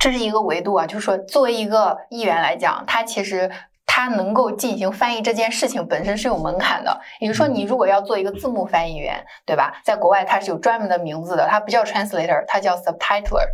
[0.05, 3.51] 这是一个维度啊，就是说作为一个议员来讲，他其实。
[3.87, 9.79] 他能够进行翻译这件事情本身是有门槛的，也就是说，你如果要做一个字幕翻译员，对吧？
[9.85, 13.45] 在国外它是有专门的名字的，它不叫 translator，它叫 subtitler。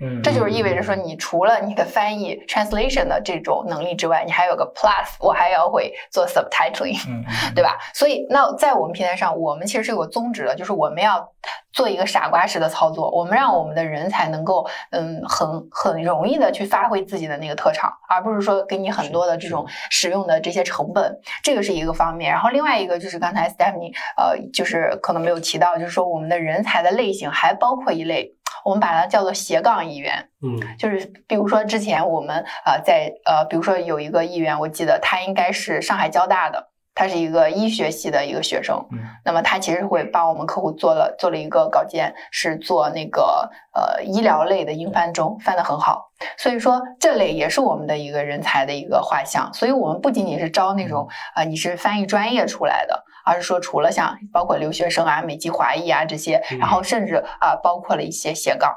[0.00, 6.98] 嗯，这就是意味着说，你除了你的翻译 translation 的这种能力之外，你还有个 plus，我还要会做 subtitling。
[7.54, 7.62] 对？
[7.62, 7.78] 吧？
[7.94, 11.26] 所以那在我们平台上，我们其实是有个宗旨的，就是我们要
[11.72, 22.30] 做一个傻瓜式的操作，我们让我们的人才能够嗯很很容易的去发挥自己的那个特长，而不是说给你很多的这种使用的这些成本，这个是一个方面。
[22.30, 28.35] 然后另外一个就是刚才 Stephanie 呃就是可能没有提到，就是说我们的人才的类型还包括一类。
[28.66, 46.10] 我们把它叫做斜杠议员，嗯就是比如说之前我们呃在呃，比如说有一个议员，我记得他应该是上海交大的，他是一个医学系的一个学生，嗯那么他其实会帮我们客户做了做了一个稿件，是做那个呃医疗类的英翻中，翻得很好。
[46.36, 49.48] 所以说这类也是我们的一个人才的一个画像。
[49.54, 58.72] 所以我们不仅仅是招那种啊、呃你是翻译专业出来的，而是说除了像包括留学生啊、美籍华裔啊这些，然后甚至啊、包括了一些斜杠。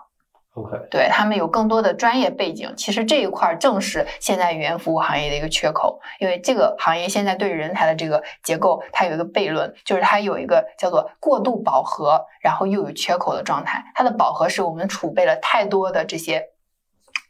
[0.55, 13.85] OK 对他们有更多的专业背景，其实这一块儿正是现在语言服务行业的一个缺口，因为这个行业现在对人才的这个结构，它有一个悖论，就是它有一个叫做过度饱和，然后又有缺口的状态。
[13.93, 16.43] 它的饱和是我们储备了太多的这些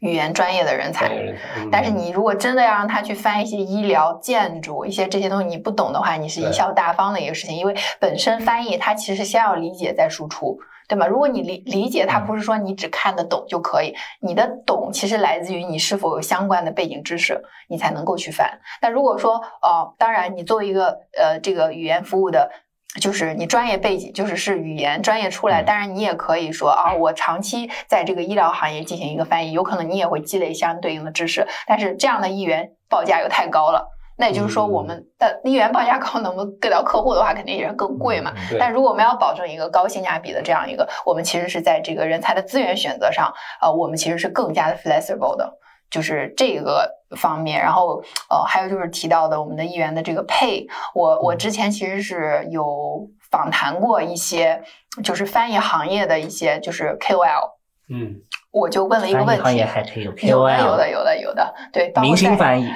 [0.00, 10.58] 语言专业的人才专，业人才，嗯但是你如果真的要让他去翻一些医疗、建筑一些这些东西，你不懂的话，你是贻笑大方的一个事情，因为本身翻译它其实先要理解再输出，
[10.88, 11.06] 对吗？
[11.06, 18.58] 如果你理理解它，嗯不是说你只看得懂就可以，你的懂其实来自于你是否有相关的背景知识，你才能够去翻。
[18.80, 22.50] 但如果说，呃，当然你作为一个呃这个语言服务的。
[22.98, 33.86] 就是你专业背景，就是是语言专业出来，嗯当然你也可以说啊，我长期在这个医疗行业进行一个翻译，有可能你也会积累相对应的知识，但是这样的议员报价又太高了。
[34.16, 38.34] 那也就是说，嗯我们的一员报价高，能不能给到客户的话，肯定也是更贵嘛。
[38.58, 45.50] 但如果我们要保证一个高性价比的这样一个，我们其实是在这个人才的资源选择上，呃，我们其实是更加的 flexible 的，
[45.88, 47.60] 就是这个方面。
[47.60, 54.62] 然后呃，还有就是提到的我们的议员的这个配，我我之前其实是有访谈过一些，
[55.02, 57.52] 就是翻译行业的一些就是 KOL，
[57.88, 58.16] 嗯
[58.52, 59.64] 我就问了一个问题行业。
[59.64, 62.68] 还可以有有的，有 KOL，的，有的，有的，对，明星翻译，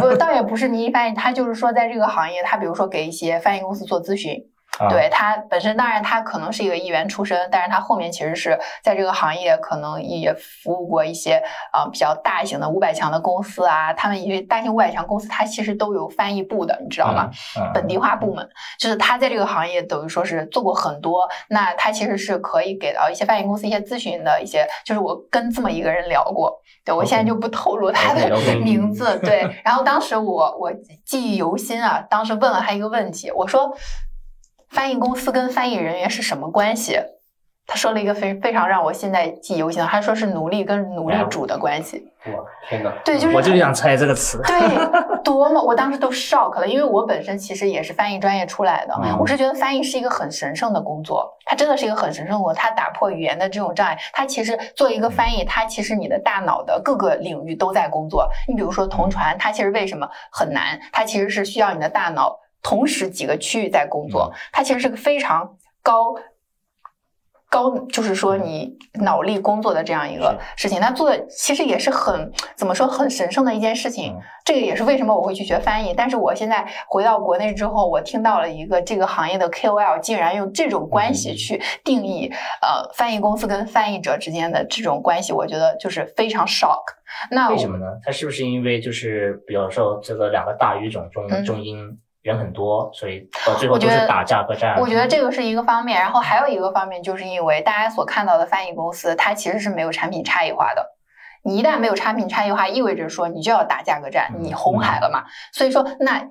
[0.00, 4.42] 不，倒也不是明星翻译，他就是说，在这个行业，他比如说给一些翻译公司做咨询，
[4.78, 17.30] 啊对他本身，当然他可能是一个议员出身，但是他后面其实是在这个行业可能也服务过一些啊、呃比较大型的五百强的公司啊，他们因为大型五百强公司，它其实都有翻译部的，你知道吗？
[17.58, 17.70] 嗯？
[17.74, 28.28] 本地化部门，就是他在这个行业等于说是做过很多，那他其实是可以给到一些翻译公司一些咨询的一些，就是我跟这么一个人聊过，对我现在就不透露他的
[28.62, 30.72] 名字，对，然后当时我我
[31.04, 33.72] 记忆犹新啊，当时问了他一个问题，我说
[34.70, 36.98] 翻译公司跟翻译人员是什么关系？
[37.70, 42.02] 他说了一个非非常让我现在记忆犹新的，他说是奴隶跟奴隶主的关系。
[42.24, 42.32] 哇，
[42.66, 42.90] 天哪！
[43.04, 44.40] 对，就是我就想猜这个词。
[44.48, 45.62] 对，多么！
[45.62, 53.98] 我当时都 shock 了，因为我本身其实也是翻译专业出来的，嗯我是觉得翻译是一个很神圣的工作，它真的是一个很神圣的工作，它打破语言的这种障碍。
[54.14, 58.26] 它其实做一个翻译，它其实你的大脑的各个领域都在工作。
[58.46, 60.80] 你比如说同传，它其实为什么很难？
[60.90, 62.34] 它其实是需要你的大脑
[62.68, 66.14] 同时几个区域在工作，它其实是个非常高。
[67.50, 74.12] 高就是说你脑力工作的这样一个事情，他做的其实也是很怎么说很神圣的一件事情。
[74.12, 75.92] 嗯这个也是为什么我会去学翻译。
[75.94, 82.30] 但是我现在回到国内之后，我听到了一个这个行业的 KOL 竟然用这种关系去定义
[82.62, 86.82] 呃翻译公司跟翻译者之间的这种关系，我觉得就是非常 shock。
[87.30, 87.86] 那为什么呢？
[88.04, 91.98] 它是不是因为就是比如说这个两个大语种中嗯中英
[92.28, 94.78] 人很多，所以到最后我觉得都是打价格战？
[94.78, 100.94] 我觉得这个是一个方面，然后还有一个方面，就是因为大家所看到的翻译公司，它其实是没有产品差异化的。
[101.42, 105.24] 你一旦没有产品差异化，意味着说你就要打价格战，嗯你红海了嘛？
[105.52, 106.22] 所以说，那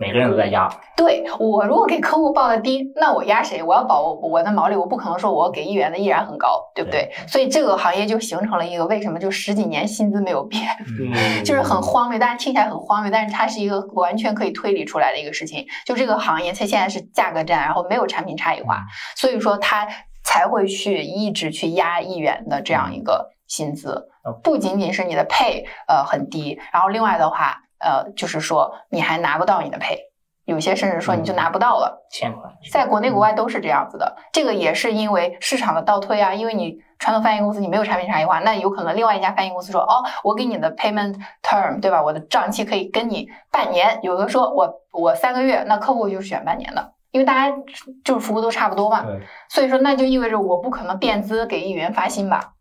[0.00, 3.62] 每个人都在压，对我如果给客户报的低，那我压谁？
[3.62, 7.12] 我要保我的毛利，我不可能说我给一元的依然很高，对不对？
[7.28, 10.62] 所以这个行业就形成了一个为什么就十几年薪资没有变，
[10.98, 15.66] 嗯，就是很荒谬，大家听起来很荒谬，但是它是一个完全可以推理出来的一个事情。
[15.84, 18.78] 就这个行业，它现在是价格战，然后没有产品差异化，
[19.16, 19.86] 所以说它
[20.24, 24.08] 才会去一直去压一元的这样一个薪资。
[24.26, 29.98] 嗯，不仅仅是你的配呃很低，然后另外的话呃就是说你还拿不到你的配，
[30.44, 32.06] 有些甚至说你就拿不到了。
[32.10, 32.52] 欠款。
[32.70, 47.56] 在国内国外都是这样子的，这个也是因为市场的倒退啊，因为你传统翻译公司你没有产品差异化，那有可能另外一家翻译公司说，哦，我给你的 payment term 对吧，我的账期可以跟你半年，有的说我我三个月，那客户就选半年的，因为大家
[48.04, 52.52] 就是服务都差不多嘛，对所以说那就意味着我不可能垫资给一元发薪吧，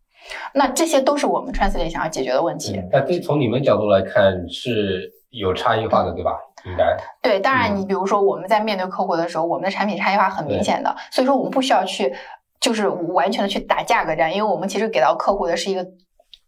[0.54, 2.82] 那这些都是我们 translate 想要解决的问题。
[2.92, 6.32] 那对从你们角度来看是有差异化的，对吧？
[6.66, 12.14] 应该对，当然，嗯你比如说我们在面对客户的时候，我们的产品差异化很明显的，所以说我们不需要去
[12.60, 15.86] 就是完全的去打价格战，因为我们其实给到客户的是一个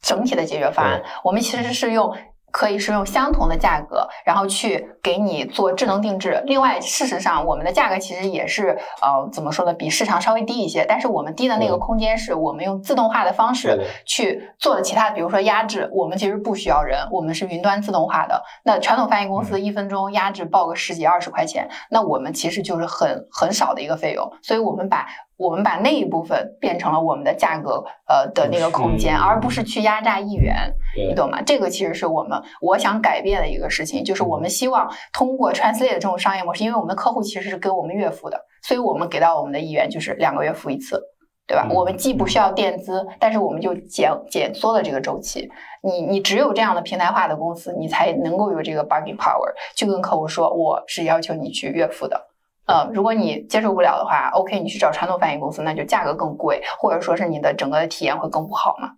[0.01, 2.15] 整体的解决方案，我们其实是用。
[2.51, 6.41] 可以是用相同的价格，然后去给你做智能定制。
[6.45, 10.85] 另外，事实上我们的价格其实也是呃怎么说呢，比市场稍微低一些。
[10.87, 18.43] 但是我们低的那个嗯空间是我们用自动化的方式去做的其他的，比如说压制，我们其实不需要人，我们是云端自动化的。
[18.63, 25.07] 那传统翻译公司一分钟压制报个十几二十块钱，那我们其实就是很很少的一个费用，所以我们把
[25.41, 31.41] 我们把那一部分变成了我们的价格呃的那个空间，而不是去压榨一元，你懂吗？
[31.41, 41.01] 这个其实是我们我想改变的一个事情，就是我们希望通过 Translate 这种商业模式，因为我们的客户其实是给我们月付的，所以我们给到我们的一元就是两个月付一次。
[41.47, 41.67] 对吧？
[41.69, 45.49] 嗯我们既不需要垫资，但是我们就减减缩了这个周期。
[45.83, 52.30] 你你只有这样的平台化的公司，你才能够有这个 bargaining power，去跟客户说我是要求你去月付的。
[52.67, 58.91] 呃，如果你接受不了的话，OK，你去找传统翻译公司，那就价格更贵，或者说是你的整个的体验会更不好嘛。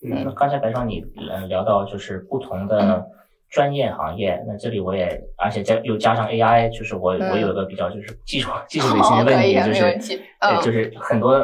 [0.00, 3.06] 那刚才白霜你嗯聊到就是不同的
[3.48, 11.42] 专业行业，那这里我也而且加又加上 AI，就是我嗯我有一个比较就是技术 技术类型的问题，就是对，就是很多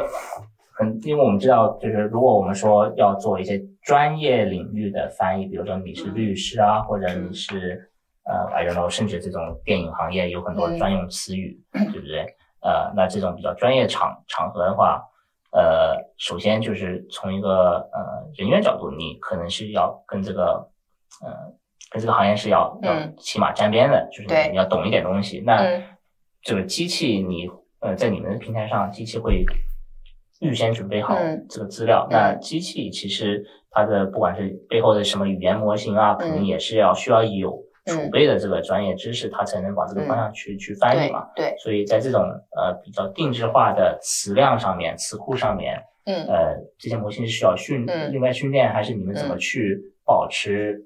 [0.73, 7.90] 很，因为我们知道，就是如果我们说要做一些专业领域的翻译，比如说你是律师啊，或者你是
[8.23, 12.25] 呃，I don't know，甚至这种电影行业有很多嗯专用词语，对不对？
[12.61, 15.03] 呃，那这种比较专业场场合的话，
[15.51, 20.69] 呃，首先就是从一个呃人员角度，你可能是要跟这个
[21.23, 21.51] 呃
[21.89, 25.41] 跟这个行业是要要嗯起码沾边的，就是你要懂一点东西。
[25.43, 25.83] 那嗯
[26.43, 29.43] 这个机器你呃在你们的平台上，机器会
[30.39, 32.07] 预先准备好嗯这个资料。
[32.11, 41.27] 那机器其实它的不管是背后的什么语言模型啊，肯定嗯也是要需要有嗯储备的这个专业知识，它才能往这个方向去、去翻译嘛。
[41.35, 46.25] 对，所以在这种呃比较定制化的词量上面、词库上面，嗯。
[46.27, 48.11] 呃，这些模型是需要训、嗯。
[48.11, 49.39] 另外训练，还是你们怎么嗯。
[49.39, 50.85] 去保持，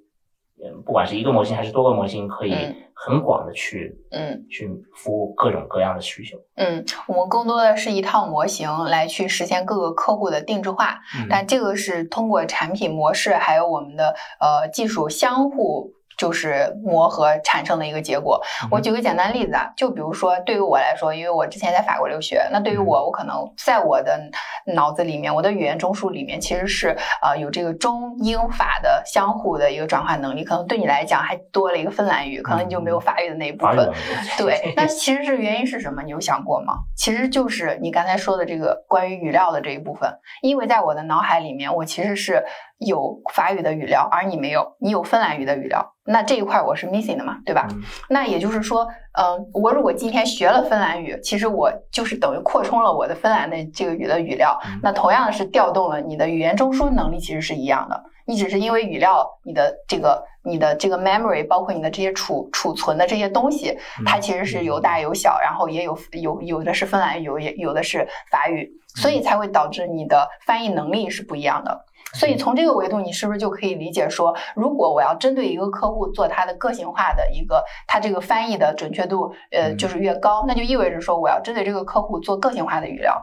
[0.63, 2.75] 嗯、不管是一个模型还是多个模型，可以嗯。
[2.93, 4.45] 很广的去、嗯。
[4.49, 6.37] 去服务各种各样的需求。
[6.55, 11.27] 嗯，我们更多的是一套模型来去实现各个客户的定制化，嗯。
[11.29, 18.41] 但这个是通过产品模式还有我们的呃技术相互就是磨合产生的一个结果。
[18.71, 24.19] 我举个简单例子啊，就比如说对于我来说，因为我之前在法国留学，那对于我，我可能在我的
[24.73, 33.91] 脑子里面，我的语言中枢里面其实是呃有这个中英法的相互的一个转换能力，可能对你来讲还多了一个芬兰语，可能你就没有法语的那一部分。
[34.37, 36.01] 对，那其实是原因是什么？
[36.01, 36.75] 你有想过吗？
[36.95, 40.09] 其实就是你刚才说的这个关于语料的这一部分，
[40.41, 42.43] 因为在我的脑海里面，我其实是。
[42.77, 47.67] 有法语的语料，而你没有，你有芬兰语的语料，那这一块我是 missing 的嘛，对吧？
[48.09, 48.85] 那也就是说，
[49.17, 58.03] 嗯，我如果今天学了芬兰语，其实我就是等于扩充了我的芬兰的这个语的语料，那同样的是调动了你的语言中枢能力，其实是一样的。
[58.27, 71.85] 你只是因为语料，你的这个你的这个 memory，包括你的这些储储存的这些东西，它其实是有大有小，然后也有有有的是芬兰语，有也有的是法语，所以才会导致你的翻译能力是不一样的。
[72.15, 83.21] 所以从这个维度，你是不是就可以理解说，如果我要针对一个客户做他的个性化的一个，他这个翻译的准确度，呃，就是越高，那就意味着说我要针对这个客户做个性化的语料，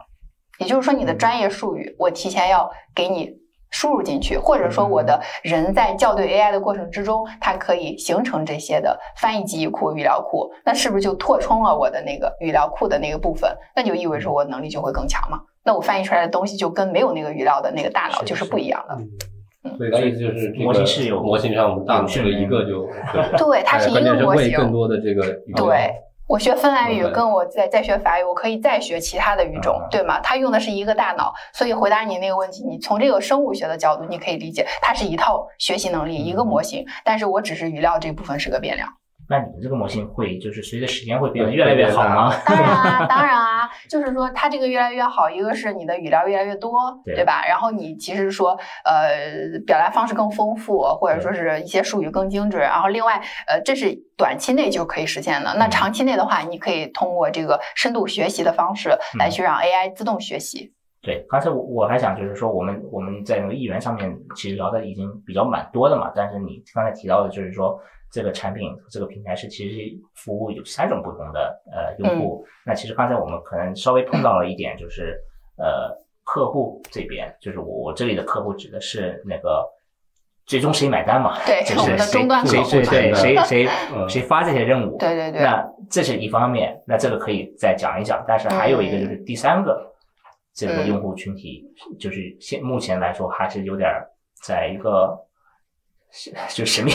[0.59, 3.31] 也就是说你的专业术语我提前要给你
[3.71, 13.57] 输入进去，或者说我的人在校对 AI 的过程之中，它可以形成这些的翻译记忆库、语料库，那是不是就拓充了我的那个语料库的那个部分？
[13.75, 15.39] 那就意味着我能力就会更强嘛？
[15.63, 18.97] 那我翻译出来的东西就跟没有那个语料的那个大脑就是不一样的。
[19.77, 22.85] 所以它意思就是模型是有模型上我们大脑这一个就
[23.37, 24.57] 对，它是一个模型。
[24.57, 25.89] 更多的这个对，
[26.27, 30.19] 我学芬兰语跟我在在学法语，我可以再学其他的语种，对吗？
[30.19, 36.85] 它用的是一个大脑，所以回答你那个问题，你从这个生物学的角度，你可以理解它是一套学习能力，一个模型。
[37.05, 38.89] 但是我只是语料这部分是个变量。
[39.33, 42.31] 那你们这个模型会就是随着时间会变得越来越好吗？
[42.45, 46.71] 当然啊，当然啊，就是说它这个越来越好，一个是你的语料越来越多，
[47.03, 47.43] 对吧？
[47.47, 48.51] 然后你其实说
[48.85, 52.61] 呃表达方式更丰富，或者说是一些术语更精准。
[52.61, 55.55] 然后另外呃这是短期内就可以实现的。
[55.55, 60.71] 那长期内的话，你可以通过这个深度学习的方式来去让 AI 自动学习。
[61.01, 67.79] 对，刚才我我还想就是说我们我们在那个议员上面其实聊的已经比较蛮多的嘛，但是你刚才提到的就是说。
[68.13, 72.45] 这个产品这个平台是其实服务有三种不同的呃用户。
[72.63, 75.19] 那其实刚才我们可能稍微碰到了一点，就是
[75.57, 75.89] 呃
[76.23, 79.67] 客户这边，就是我我这里的客户指的是那个
[80.45, 81.43] 最终谁买单嘛？
[81.43, 82.21] 对，就是谁
[82.63, 83.67] 谁对谁谁
[84.07, 84.95] 谁发这些任务？
[84.99, 85.41] 对对对。
[85.41, 88.23] 那这是一方面，那这个可以再讲一讲。
[88.27, 89.91] 但是还有一个就是第三个
[90.53, 91.65] 这个用户群体，
[91.99, 93.89] 就是现目前来说还是有点
[94.45, 95.17] 在一个。
[96.53, 96.91] 就神秘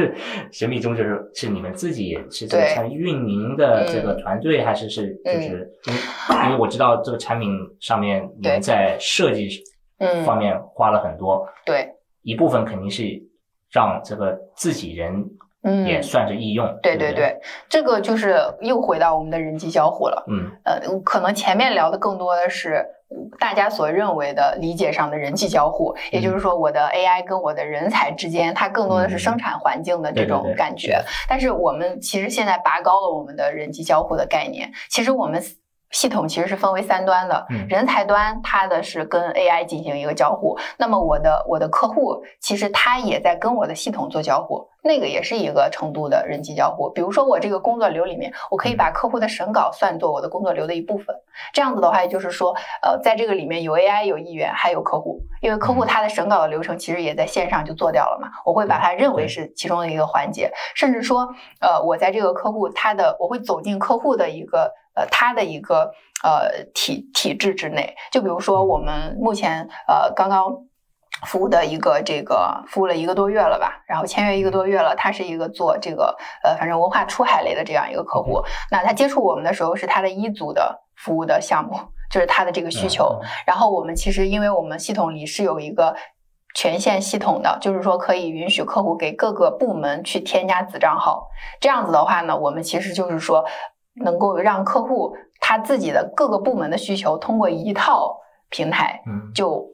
[0.50, 6.00] 神秘中，就是是你们自己是这个产品运营的这个团队，还是是就是因为
[6.46, 7.50] 因为我知道这个产品
[7.80, 9.62] 上面你们在设计
[10.24, 11.86] 方面花了很多，对
[12.22, 13.04] 一部分肯定是
[13.70, 15.22] 让这个自己人
[15.64, 22.84] 嗯也算是易用，对对对，这个就是又回到我们的人机交互了，嗯呃，可能前面聊的更多的是。
[23.38, 31.02] 大家所认为的理解上的人际交互，也就是说，我的 AI 跟我的人才之间，它更多的是生产环境的这种感觉。
[31.28, 34.70] 但是我们其实现在拔高了我们的人际交互的概念。
[34.88, 35.42] 其实我们。
[35.92, 46.90] 系统其实是分为三端的，人才端它的是跟 AI 进行一个交互，那么我的我的客户其实他也在跟我的系统做交互，那个也是一个程度的人机交互。
[46.90, 51.14] 比如说我这个工作流里面，我可以把客户的审稿算作我的工作流的一部分，
[51.52, 61.28] 这样子的话，也就是说，呃，在这个里面有 AI 有议员还有客户，因为客户他的审稿的流程其实也在线上就做掉了嘛，我会把它认为是其中的一个环节，甚至说，
[61.60, 64.72] 呃，我在这个客户他的我会走进客户的一个。
[64.94, 70.54] 呃，它的一个呃体体制之内，就比如说我们目前呃刚刚
[71.26, 81.78] 服务的一个这个服务了一个多月了吧，然后签约一个多月了，他是一个做这个呃反正文化出海类的这样一个客户，那他接触我们的时候是他的一组的服务的项目，
[82.10, 85.94] 就是他的这个需求，然后我们其实因为我们系统里是有一个
[86.54, 91.28] 权限系统的，就是说可以允许客户给各个部门去添加子账号，
[91.60, 93.44] 这样子的话呢，我们其实就是说。
[93.94, 98.18] 能够让客户他自己的各个部门的需求通过一套
[98.48, 99.68] 平台，嗯，就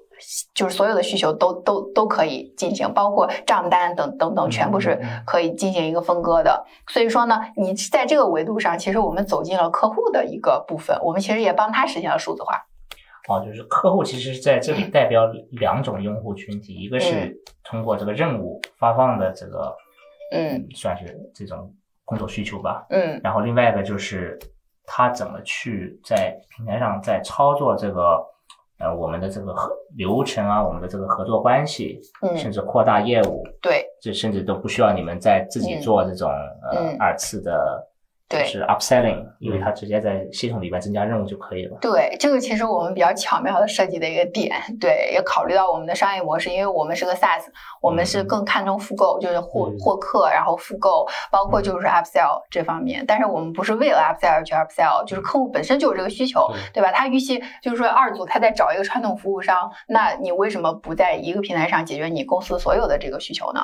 [0.53, 6.65] 就是所有的需求都都都可以进行，包括账单等等等，全部是可以进行一个分割的。
[6.89, 12.67] 所以说呢，你在这个维度上，其实我们走进了客户的一个部分，我们其实也帮他实现了数字化。
[13.29, 19.77] 哦，就是客户其实在这里 代表两种用户群体，一个是通过这个任务发放的这个，
[20.33, 21.73] 嗯，算是这种。
[22.09, 24.39] 工作需求吧，嗯，然后另外一个就是
[24.87, 28.25] 他怎么去在平台上在操作这个
[28.79, 32.35] 呃我们的这个合流程啊，我们的这个合作关系，嗯。
[32.35, 33.85] 甚嗯，至扩大业务，对。
[34.01, 35.81] 这甚至都不需要你们再自己嗯。
[35.83, 36.31] 做这种、
[36.63, 36.97] 呃嗯。
[36.99, 37.98] 二次的，就
[38.29, 41.79] 对是 upselling，因为它直接在系统里边增加任务就可以了。
[41.81, 47.45] 对，这个其实我们比较巧妙的设计的一个点，对，也考虑到我们的商业模式，因为我们是个 SaaS，
[47.81, 53.03] 我们是更看重复购，就是获嗯获客，然后复购，包括就是 upsell 这方面。
[53.07, 56.93] 但是我们不是为了 upsell 而去 upsell，就是客户本身就有这个需求，对吧？
[56.93, 63.63] 他预期就是说二组他在找一个传统服务商，那你为什么不在一个平台上解决你公司所有的这个需求呢？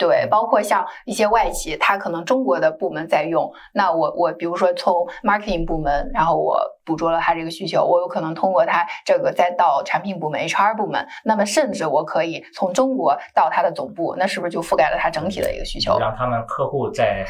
[0.00, 15.98] 对，包括像一些外企，它可能中国的部门在用，那我我比如说从 marketing 部门，然后我捕捉了它这个需求，我有可能通过它这个再到产品部门、HR 部门，那么甚至我可以从中国到它的总部，那是不是就覆盖了它整体的一个需求？
[15.98, 17.26] 让他们客户在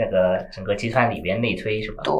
[0.00, 2.02] 那个整个集团里边内推是吧？
[2.02, 2.14] 对，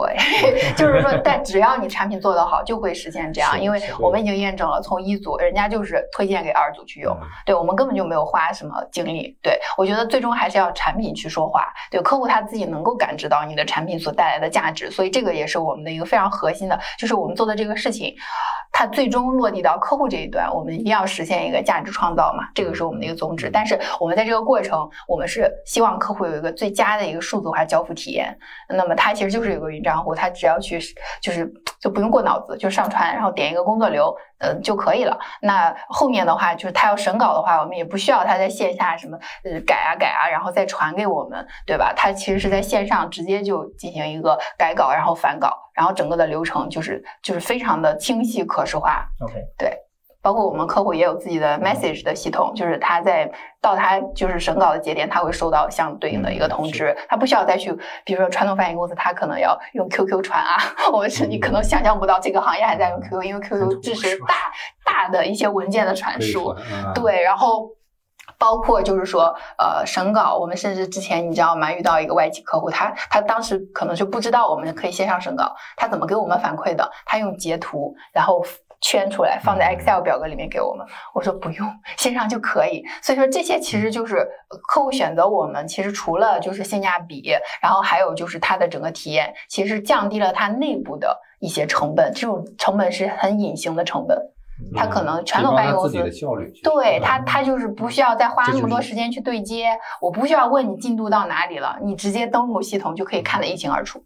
[0.76, 9.34] 就是说，但只要你产品做得好，就会实现这样，因为我们已经验证了，从一组人家就是推荐给二组去用，嗯对我们根本就没有花什么精力。
[9.42, 18.14] 对我觉得最终还是要产品去说话，对客户他自己能够感知到你的产品所带来的价值，所以这个也是我们的一个非常核心的，就是我们做的这个事情，
[18.72, 23.48] 它最终落地到客户这一端，我们一定要实现一个价值创造嘛，这个是我们的一个宗旨。
[23.50, 28.36] 但是我们在这个过程，我们是希望客户有一个最佳的一个数字化交付体验。
[28.68, 30.78] 那么它其实就是有个云账户，它只要去
[31.22, 31.50] 就是
[31.80, 35.18] 就不用过脑子，就上传，然后点一个工作流，呃就可以了。
[35.40, 41.92] 那后面的话，就是他要审稿的话，我们也不需要他在线下什么呃改啊改啊，然后再传给我们，对吧？
[41.96, 49.06] 他其实是在线上直接就进行一个改稿，然后返稿，然后整个的流程就是就是非常的清晰可视化。
[49.20, 49.34] OK，
[50.22, 57.72] 包括我们客户也有自己的 message 的系统，就是他在到他就是审稿的节点，他会收到相对应的一个通知，他不需要再去，
[58.04, 60.56] 比如说传统翻译公司，他可能要用 QQ 传啊，
[60.92, 64.34] 我们是你可能想象不到这个行业还在用 QQ，因为 QQ 支持大
[64.84, 67.70] 大的一些文件的传输，嗯对，然后。
[68.38, 71.70] 包括就是说，呃，审稿，我们甚至之前你知道吗？
[71.70, 76.90] 遇到一个外企客户，他他当时可能就不知道我们可以线上审稿，他怎么给我们反馈的？
[77.04, 78.42] 他用截图，然后
[78.80, 80.86] 圈出来放在 Excel 表格里面给我们。
[81.14, 82.82] 我说不用，线上就可以。
[83.02, 92.12] 所以说这些其实就是呃客户选择我们，其实除了就是性价比，然后还有就是它的整个体验，其实降低了它内部的一些成本。
[92.14, 94.18] 这种成本是很隐形的成本，
[94.74, 95.98] 它可能传统翻译公司。
[96.62, 104.02] 对他，他就是不需要再花那么多时间去对接，我不需要问你进度到哪里了，你直接登录系统就可以看得一清二楚。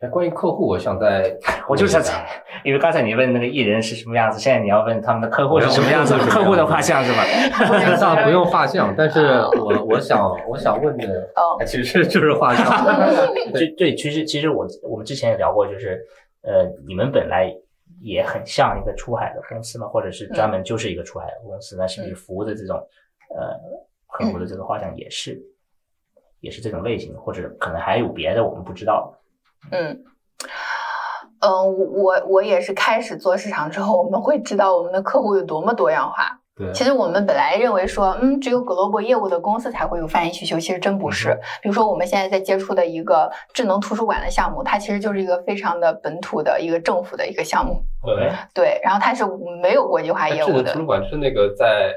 [0.00, 1.36] 哎，关于客户，我想在
[1.68, 1.98] 我就是
[2.64, 7.96] 因为刚才你问那个艺人是什么样子，现在你要问他们的客户是什么样子，客户的画像是吧？
[8.00, 9.26] 倒不用画像，但是
[9.58, 12.64] 我 我想我想问的，哦其实就是画像。
[13.52, 16.00] 对对，其实其实我我们之前也聊过，就是
[16.42, 17.52] 呃，你们本来
[18.00, 22.76] 也很像一个出海的公司嘛，或者是专门就是一个出海的公司，那是不是服务的这种
[23.34, 23.58] 呃
[24.06, 25.40] 客户的这个画像也是
[26.40, 29.17] 也是这种类型，或者可能还有别的我们不知道的。
[29.70, 30.04] 嗯，
[31.40, 36.38] 嗯，我我也是开始做市场之后，我们会知道我们的客户有多么多样化。
[36.56, 41.38] 对，其实我们本来认为说，嗯，只有 global 业务的公司才会有翻译需求，其实真不是。
[41.62, 49.24] 比如说我们现在在接触的一个智能图书馆的项目，它其实就是一个非常的本土的一个政府的一个项目，对，对，然后它是
[49.62, 50.80] 没有国际化业务的智能图。
[50.80, 51.92] 书馆是那个在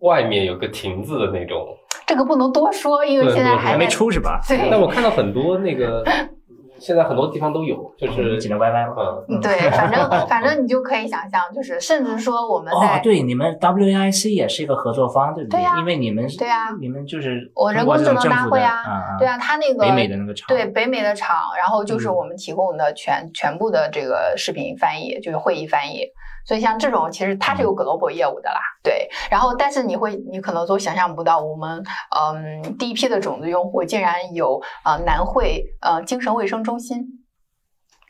[0.00, 1.66] 外面有个亭子的那种，
[2.06, 4.40] 这个不能多说，因为现在还没出是吧？
[4.48, 6.02] 对那我看到很多那个，
[6.80, 8.94] 现在很多地方都有，就是只能 YY 吗？
[9.28, 26.02] 嗯，对， 反正反正你就可以想象，就是甚至说我们哦在，对，你们 WAIC 也是一个合作方，对不对呀因为你们是对啊你们就是我人工智能大会啊啊对啊，他那个北美的那个厂对北美的厂，然后就是嗯我们提供的全全部的这个视频翻译，就是会议翻译。
[26.48, 29.06] 所以像这种，其实它是有 global 业务的啦，对。
[29.30, 31.84] 然后，但是你会，你可能都想象不到，我们
[32.18, 37.04] 嗯第一批的种子用户竟然有呃南汇呃精神卫生中心，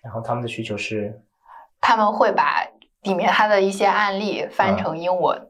[0.04, 1.20] 然后他们的需求是
[1.80, 2.64] 他们会把
[3.02, 5.48] 里面它的一些案例翻啊成英文，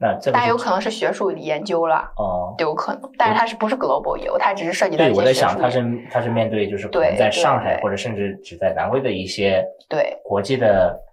[0.00, 2.10] 那这但有可能是学术研究了。
[2.16, 2.54] 哦。
[2.56, 4.38] 都有可能，但是它是不是 global 业务？
[4.38, 11.07] 它只是涉及到对，一我在想，些学术研他是它是面对就是可对能在上海或者甚至只在南汇的一些对国际的居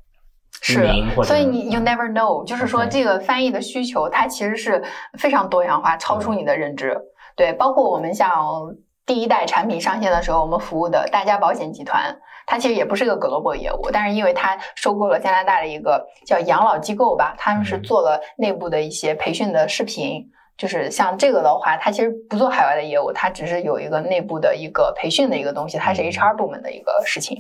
[0.66, 4.84] 是所以你 you never know，就是说这个翻译的需求，它其实是
[5.20, 7.00] 非常多样化，超出你的认知。
[7.36, 20.26] 对，包括我们像第一代产品上线的时候，我们服务的大家保险集团，它其实也不是一个 global 业务，但是因为它收购了加拿大的一个叫养老机构吧，他们是嗯做了内部的一些培训的视频。
[20.58, 27.38] 就是像这个的话，它其实不做海外的业务，它只是有一个内部的一个培训的一个东西，它是嗯 HR 部门的一个事情。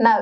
[0.00, 0.20] 那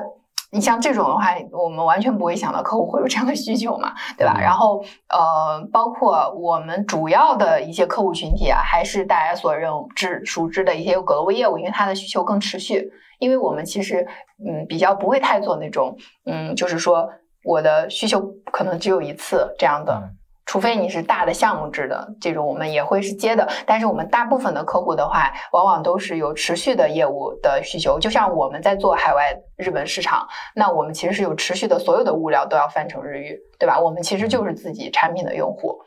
[0.55, 4.39] 你像这种的话，我们完全不会想到客户会有这样的需求嘛，对吧？
[4.39, 12.89] 然后呃，包括我们主要的一些客户群体啊，还是大家所认知熟知的一些 global 业务，因为它的需求更持续。
[13.19, 14.07] 因为我们其实
[14.47, 15.93] 嗯比较不会太做那种
[16.25, 17.09] 嗯，就是说
[17.43, 20.09] 我的需求可能只有一次这样的。
[20.45, 23.47] 除非你是大的项目制的这种，我们也会是接的。
[23.65, 27.99] 但是我们大部分的客户的话，往往都是有持续的业务的需求。
[27.99, 33.79] 就像我们在做海外日本市场，那我们其实是有持续的，所有的物料都要翻成日语，对吧？
[33.79, 35.81] 我们其实就是自己产品的用户。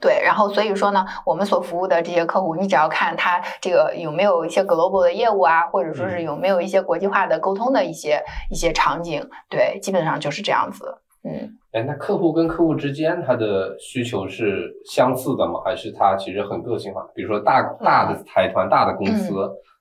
[0.00, 11.02] 对，然后所以说呢，我们所服务的这些客户，你只要看他这个有没有一些 global 的业务啊，或者说是有没有一些国际化的沟通的一些一些场景，对，基本上就是这样子。
[11.28, 15.60] 嗯，哎，那客户跟客户之间，他的需求是相似的吗？
[15.64, 17.02] 还是他其实很个性化？
[17.14, 19.32] 比如说大大的财团、大的公司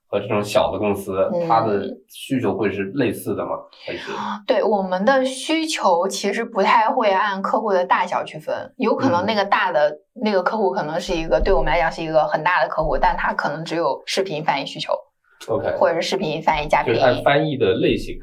[0.09, 3.51] 和这种小的公司，它的需求会是类似的吗？
[3.85, 4.11] 还是？
[4.45, 9.93] 对，我们的需求其实不太会按客户的大小区分，有可能那个大的
[10.23, 14.93] 那个客户可能是一个对我们来讲是一个很大的客户，但他可能只有视频翻译需求。
[15.47, 18.17] OK，或者是视频翻译加配音，按翻译的类型。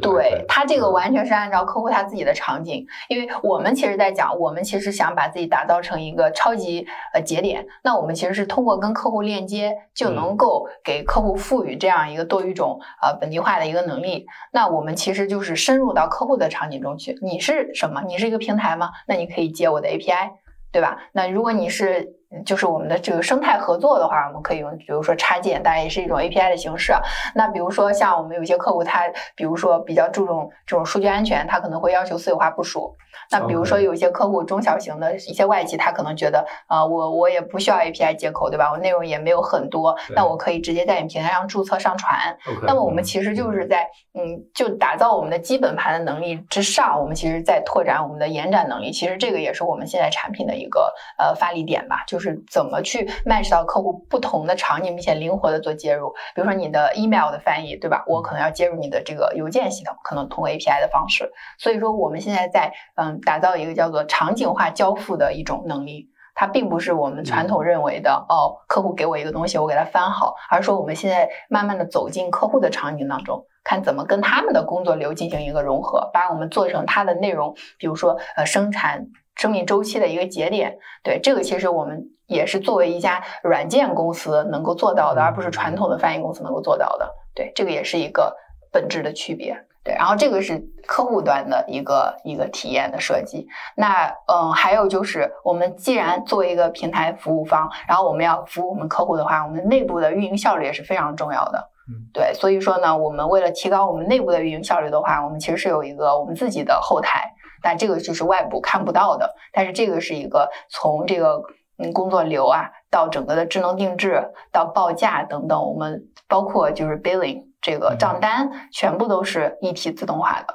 [0.00, 14.26] 对他这个完全是按照客户他自己的场景，因为我们其实在讲，我们其实想把自己打造成一个超级呃节点，那我们其实是通过跟客户链接，就能够给客户赋予这样一个多语种呃本地化的一个能力。
[14.52, 17.18] 那我们其实就是深入到客户的场景中去。
[17.20, 18.04] 你是什么？
[18.06, 18.90] 你是一个平台吗？
[19.08, 20.30] 那你可以接我的 API，
[20.72, 20.96] 对吧？
[21.12, 22.16] 那如果你是。
[22.46, 26.92] 就是我们的这个生态合作的话，我们可以用，比如说插件，当然也是一种 API 的形式。
[27.34, 29.02] 那比如说像我们有些客户，他
[29.34, 32.94] 比如说比较注重这种数据安全，他可能会要求私有化部署。
[33.32, 38.70] 那比如说有一些客户中小型的一些外企，他可能觉得，呃，我我也不需要 API 接口，对吧？
[38.70, 42.16] 我内容也没有很多，那我可以直接在你平台上注册上传。
[42.62, 48.90] 那么我们其实就是在，嗯，就打造我们的基本盘的能力之上，我们其实在拓展我们的延展能力。
[48.90, 56.10] 其实这个也是我们现在产品的一个呃发力点吧，就是怎么去 match 到客户不同的场景，并且灵活的做接入。
[56.34, 58.02] 比如说你的 email 的翻译，对吧？
[58.08, 61.30] 我可能要接入你的这个邮件系统，可能通过 API 的方式。
[61.58, 63.20] 所以说我们现在在，嗯。
[63.22, 66.08] 打造一个叫做场景化交付的一种能力，
[66.40, 80.78] 它并不是我们传统认为的哦，客户给我一个东西，我给他翻好，而是说我们现在慢慢的走进客户的场景当中，看怎么跟他们的工作流进行一个融合，把我们做成它的内容，比如说呃生产生命周期的一个节点。
[81.04, 87.14] 对这个，其实我们也是作为一家软件公司能够做到的，而不是传统的翻译公司能够做到的。
[87.34, 88.34] 对，这个也是一个
[88.72, 89.62] 本质的区别。
[89.82, 93.46] 对，然后这个是客户端的一个一个体验的设计。
[93.76, 101.70] 那嗯，还有就是我们既然作为一个平台服务方，然后我们要服务我们客户的话，我们内部的运营效率也是非常重要的。
[101.88, 109.34] 嗯，对，所以说呢，我们为了提高我们内部的运营效率的话，我们其实是有一个我们自己的后台，但这个就是外部看不到的。
[109.50, 111.42] 但是这个是一个从这个
[111.78, 114.22] 嗯工作流啊，到整个的智能定制，
[114.52, 117.49] 到报价等等，我们包括就是 billing。
[117.62, 120.54] 这个账单全部都是一体自动化的，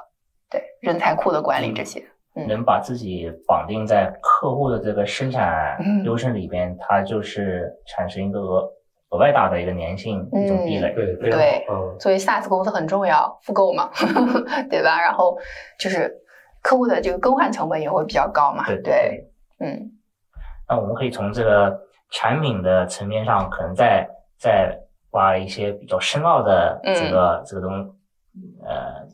[0.50, 2.04] 对人才库的管理这些，
[2.48, 8.68] 能把自己绑定在客户的这个生产流程里边，它就是产生一个额
[9.10, 10.92] 额外大的一个粘性一种壁垒。
[10.94, 11.66] 对对，
[12.00, 13.88] 所以 SaaS 公司很重要，复购嘛，
[14.68, 15.00] 对吧？
[15.00, 15.38] 然后
[15.78, 16.12] 就是
[16.60, 18.64] 客户的这个更换成本也会比较高嘛。
[18.82, 19.28] 对，
[19.60, 19.92] 嗯。
[20.68, 21.78] 那我们可以从这个
[22.10, 24.76] 产品的层面上，可能在在。
[25.10, 27.94] 挖一些比较深奥的这个这个东，
[28.64, 29.06] 呃，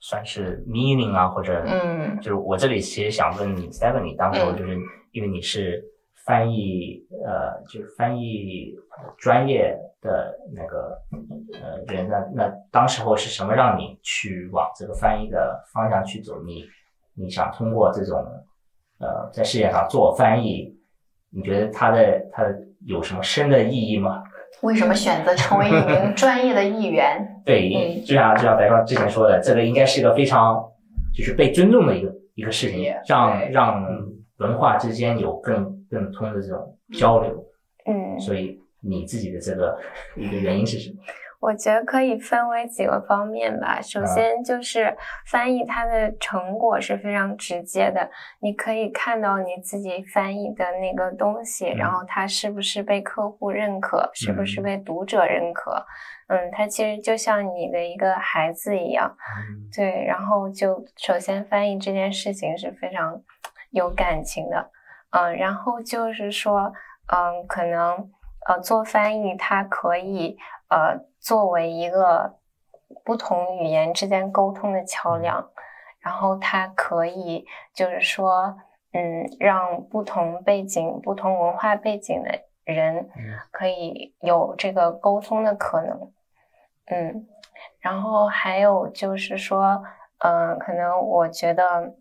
[0.00, 4.78] 算是 meaning 啊，或者，嗯，就是我这里其实想问你 Stephanie，当时就是
[5.12, 5.84] 因为你是
[6.24, 8.74] 翻译，呃，就是翻译
[9.18, 10.98] 专业的那个
[11.60, 16.40] 呃人，那那当时候是什么让你去往这个翻译的方向去走？
[16.42, 16.64] 你
[17.14, 18.24] 你想通过这种
[18.98, 20.74] 呃在世界上做翻译，
[21.30, 22.44] 你觉得它的它
[22.86, 24.22] 有什么深的意义吗？
[24.62, 27.26] 为什么选择成为一名专业的议员？
[27.44, 30.62] 对，就像就像白霜之前说的，这个应该是一个非常
[31.14, 33.84] 就是被尊重的一个一个事情，让让
[34.38, 37.44] 文化之间有更更通的这种交流。
[37.86, 39.78] 嗯，所以你自己的这个
[40.16, 40.96] 一个原因是什么？
[41.38, 43.80] 我觉得可以分为几个方面吧。
[43.80, 48.10] 首先就是翻译，它的成果是非常直接的，
[48.40, 55.84] 你可以看到你自己翻译的那个东西，然后它是不是被客户认可，是不是被读者认可。
[56.28, 59.14] 嗯，它其实就像你的一个孩子一样。
[59.74, 63.20] 对，然后就首先翻译这件事情是非常
[63.70, 64.70] 有感情的。
[65.10, 66.72] 嗯，然后就是说，
[67.12, 68.10] 嗯，可能
[68.48, 70.36] 呃做翻译它可以
[70.70, 70.98] 呃。
[71.26, 72.36] 作为一个
[73.04, 75.50] 不同语言之间沟通的桥梁，
[75.98, 78.56] 然后它可以就是说，
[78.92, 82.30] 嗯，让不同背景、不同文化背景的
[82.62, 83.10] 人
[83.50, 86.12] 可以有这个沟通的可能，
[86.84, 87.26] 嗯，
[87.80, 89.82] 然后还有就是说，
[90.18, 91.96] 嗯，可能我觉得，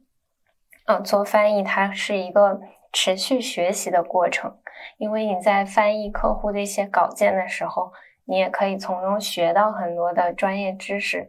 [0.86, 2.62] 嗯，做翻译它是一个
[2.94, 4.56] 持续学习的过程，
[4.98, 7.92] 因为你在翻译客户的一些稿件的时候。
[8.26, 11.28] 你也可以从中学到很多的专业知识，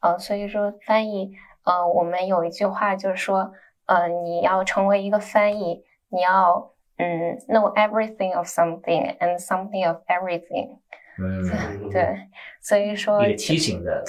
[0.00, 1.34] 呃，所以说翻译，
[1.64, 3.52] 呃，我们有一句话就是说，
[3.86, 10.78] 呃，你要成为一个翻译，你要嗯，know everything of something and something of everything，
[11.18, 12.28] 嗯，对，
[12.60, 14.04] 所以说一个梯形的，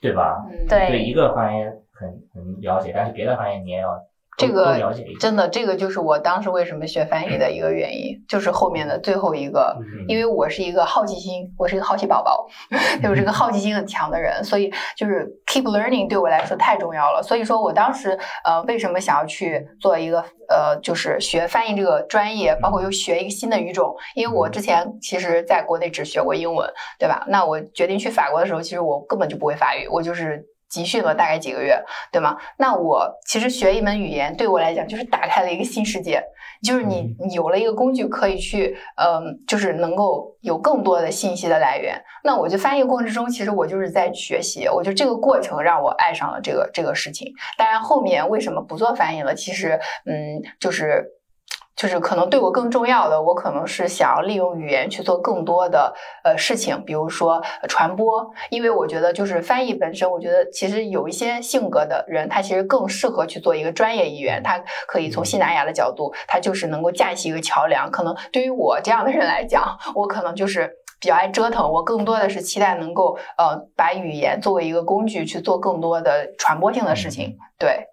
[0.00, 0.46] 对吧？
[0.68, 4.02] 对，对一个行业很很了解，但是别的行业你也要。
[4.36, 4.78] 这个
[5.18, 9.74] 真的，这个就是我当时为什么学翻译的一个原因，就是后面的最后一个，
[10.08, 12.46] 因为我是一个好奇心，我是一个好奇宝宝，
[13.02, 17.22] 就是个好奇心很强的人，所以就是 keep learning 对我来说太重要了。
[17.22, 20.20] 所以说我当时呃为什么想要去做一个
[20.50, 26.68] 呃就是学翻译这个专业，包括又学一个新的语种，因为我之前其实在国内只学过英文，
[26.98, 27.24] 对吧？
[27.28, 30.44] 那我决定去法国的时候，其实我根本就不会法语，我就是。
[30.68, 32.36] 集训了大概几个月，对吗？
[32.58, 36.22] 那我其实学一门语言对我来讲就是打开了一个新世界，
[36.62, 42.00] 就是你有了一个工具可以去，嗯，就是能够有更多的信息的来源。
[42.24, 47.32] 那我就翻译过程之中，其实我就是在学习，我觉得这个过程让我爱上了这个这个事情。
[47.56, 49.34] 当然后面为什么不做翻译了？
[49.34, 51.15] 其实，嗯，就是。
[51.76, 58.26] 就是可能对我更重要的，我可能是想要利用语言去做更多的呃事情，比如说传播。
[58.48, 64.58] 因为我觉得就是翻译本身，我觉得其实有一些性格的人，他其实更适合去做一个专业语言，他
[64.88, 67.90] 可以从西南亚的角度，他就是能够架起一个桥梁。
[67.90, 77.86] 可能对于我这样的人来讲，我可能就是比较爱折腾，我更多的是期待能够呃把语言作为一个工具去做更多的传播性的事情，对。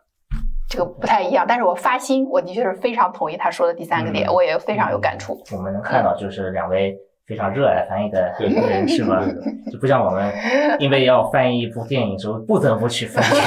[0.74, 5.40] 这个不太一样，但是我发心，我的确是非常同意他说的第三个点，我也非常有感触。
[5.56, 6.98] 我们能看到，就是两位
[7.28, 9.24] 非常热爱翻译的 人，是吗？
[9.72, 10.34] 就不像我们，
[10.82, 13.40] 因为要翻译一部电影，就不得不去翻译。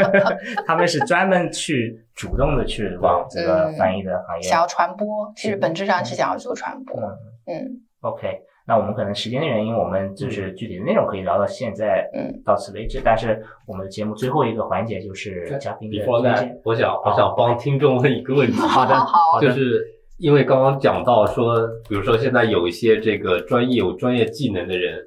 [0.68, 7.00] 他们是专门去主动的去往这个翻译的行业，想要传播，其实本质上是想要做传播。
[7.46, 8.42] 嗯，OK。
[8.68, 13.00] 那我们可能时间的原因，我们就是具体的内容可以聊到现在，嗯，到此为止。
[13.04, 16.60] 但是我们的节目最后一个环节就是嘉宾的推荐。
[16.64, 18.58] 我想，我想帮听众问一个问题。
[18.66, 19.40] 好的，好。
[19.40, 19.80] 就是
[20.18, 21.56] 因为刚刚讲到说，
[21.88, 24.98] 比如说现在有一些这个专业有专业技能的人，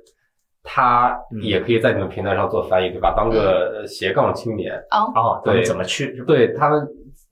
[0.63, 3.13] 他也可以在你们平台上做翻译，对吧？
[3.17, 4.73] 当个斜杠青年。
[4.91, 6.15] 哦，对，怎么去？
[6.25, 6.87] 对他们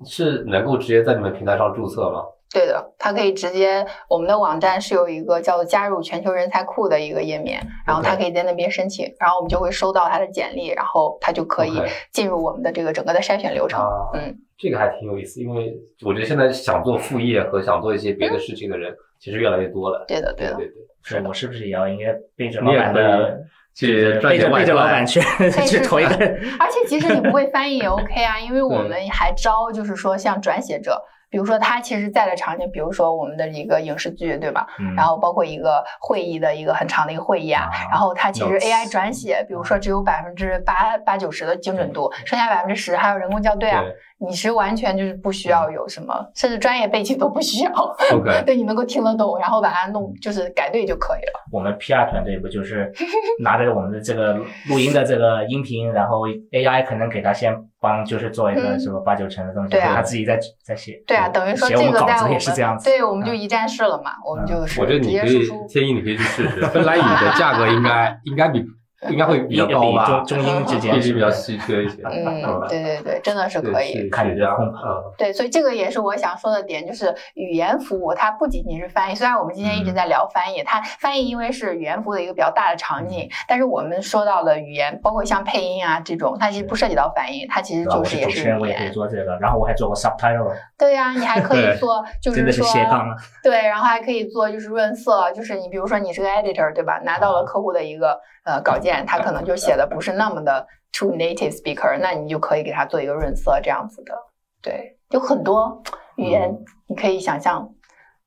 [0.05, 2.21] 是能够直接在你们平台上注册吗？
[2.54, 11.74] 对的，他可以直接，我们的网站是有一个叫做加入全球人才库的一个页面，然后他可以在那边申请，然后我们就会收到他的简历，然后他就可以
[12.14, 13.84] 进入我们的这个整个的筛选流程。
[14.14, 20.06] 嗯，这个还挺有意思，因为我觉得现在想做副业和想做一些别的事情的人其实越来越多了。
[20.08, 20.74] 对的，对的，对对。
[21.04, 23.39] 是我是不是也要应该背着老板的
[23.74, 25.20] 去背着背着老板去
[25.68, 26.16] 去投一个？
[26.60, 30.98] 而且其实你不会翻译也 OK 啊，因为我们还招就是说像转写者。
[31.30, 34.65] 比如说，他其实在的场景，比如说我们的一个影视剧，对吧？
[34.95, 43.84] 然后包括一个会议的一个很长的一个会议啊，然后他其实 AI 转写，比如说只有百分之八八九十的精准度，剩下百分之十还有人工校对啊。
[44.20, 47.72] 你是完全就是不需要有什么，甚至专业背景都不需要。
[48.13, 51.39] OK，对你能够听得懂，然后把它弄就是改对就可以了。
[51.51, 52.91] 我们 PR 团队不就是
[53.41, 54.34] 拿着我们的这个
[54.70, 60.93] 录音的这个音频，然后 AI 可能给他先帮，就是做一个什么八九成的东西，他自己在在写。
[61.05, 62.39] 对啊，等于说这个在我们
[62.84, 68.65] 对，我们就一站式了嘛，我们就是我觉得你可以建议你可以去试试， 芬兰语的价格应该应该比。
[69.10, 72.02] 应该会比较高吧，中中英之间 是比较稀缺一些。
[72.04, 74.10] 嗯， 对对对，真的是可以。
[74.10, 79.16] 看这样，嗯，对，所以这个也是我想说的点，就是语言服务它不仅仅是翻译。
[79.16, 88.60] 虽然我们今天一直在聊翻译，它翻译因为是语言服务的一个比较大的场景，但是我们说到的语言，包括像配音啊这种，它其实不涉及到翻译，它其实就是也是语言。
[88.60, 90.52] 我也可以做这个，然后我还做过 subtitle。
[90.76, 93.16] 对呀，你还可以做，就是说，了。
[93.43, 97.00] 对，然后还可以做就是润色，就是你比如说你是个 editor，对吧？
[97.04, 98.86] 拿到了客户的一个呃稿件。
[99.05, 104.13] 他可能就写的不是那么的 to native speaker，那你就可以给他做一个润色这样子的。
[104.61, 105.81] 对，有很多
[106.15, 106.53] 语言
[106.88, 107.69] 你可以想象，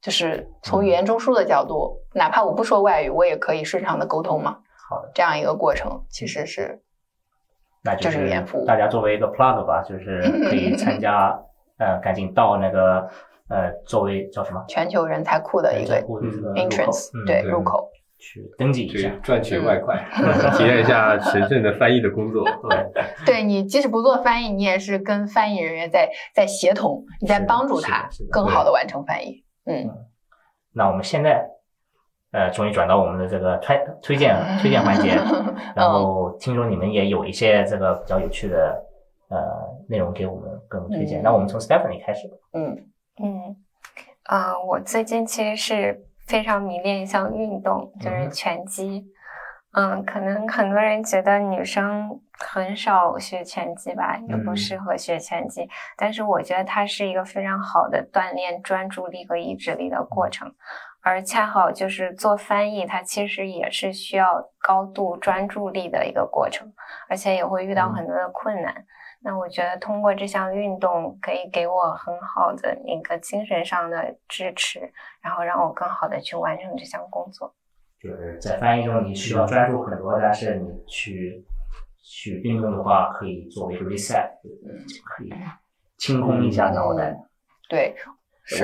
[0.00, 4.58] 就是从语言中枢的角度，哪怕我不说外语，我也可以顺畅的沟通嘛。
[4.88, 6.80] 好的，这样一个过程其实是，
[7.82, 8.64] 那就是语言服务。
[8.64, 11.38] 大家作为一个 plug 吧，就是可以参加，
[11.78, 13.08] 呃，赶紧到那个
[13.48, 14.64] 呃，作为叫什么？
[14.68, 16.00] 全球人才库的一个
[16.54, 17.90] entrance，对，入口。
[18.21, 19.97] 去登记一下，去赚取外快，
[20.57, 22.45] 体验一下神圣的翻译的工作。
[23.27, 29.43] 对你即使不做翻译，你也是跟翻译人员在在协同，你在帮助他更好的完成翻译。
[29.64, 29.89] 嗯，
[30.73, 31.45] 那我们现在，
[32.33, 35.09] 呃，终于转到我们的这个推推荐推荐环节，
[35.75, 38.85] 然嗯后听说你们也有一些这个比较有趣的
[39.29, 39.39] 呃
[39.89, 41.21] 内容给我们给我们推荐。
[41.21, 42.37] 嗯那我们从 Stephanie 开始吧。
[42.53, 42.77] 嗯
[43.23, 43.57] 嗯，
[44.25, 49.05] 啊、我最近其实是非常迷恋一项运动，就嗯是拳击。
[49.72, 60.53] 嗯，可能很多人觉得女生很少学拳击吧，也不嗯适合学拳击，但是我觉得它是一个非常好的锻炼专注力和意志力的过程。
[61.03, 66.70] 而恰好就是做翻译，它其实也是需要高度专注力的一个过程，
[67.09, 68.85] 而且也会遇到嗯很多的困难。
[69.23, 74.81] 那我觉得通过这项运动可以给我很好的一个精神上的支持，
[75.23, 77.55] 然后让我更好的去完成这项工作。
[78.03, 81.45] 就是在翻译中你需要专注很多，但是你去
[82.03, 84.31] 去运动的话，可以作为一个 reset，
[85.05, 85.31] 可以
[85.99, 87.14] 清空一下脑袋。
[87.68, 87.95] 对，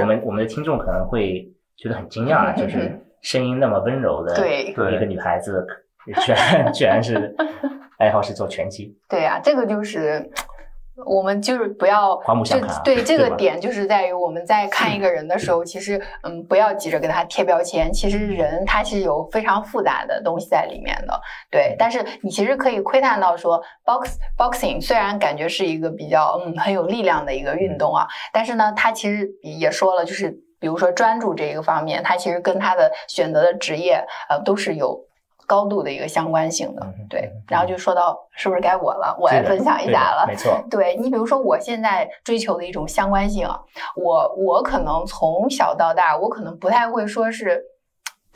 [0.01, 5.67] 我们我们的听众可能会觉得很惊讶，就是声音那么温柔的对一个女孩子，
[6.25, 7.37] 居然居然是
[7.99, 8.97] 爱好是做拳击。
[9.09, 10.31] 对呀、这个就是
[11.05, 21.21] 我们就是不要这刮目相看啊对这个点就是在于我们在看一个人的时候，其实嗯不要急着给他贴标签，其实人他是有非常复杂的东西在里面的，
[21.51, 21.77] 对。
[21.79, 34.99] 但是你其实可以窥探到说，box boxing 虽然感觉是一个比较嗯很有力量的一个运动啊，但是呢，他其实也说了，就是比如说专注这一个方面，他其实跟他的选择的职业呃都是有。
[35.47, 39.17] 高度的一个相关性的对然后就说到是不是该我了？
[39.21, 40.27] 我来分享一下了。
[40.27, 43.59] 没错，对你，比如说我现在追求的一种相关性啊，
[43.95, 47.63] 我我可能从小到大，我可能不太会说是，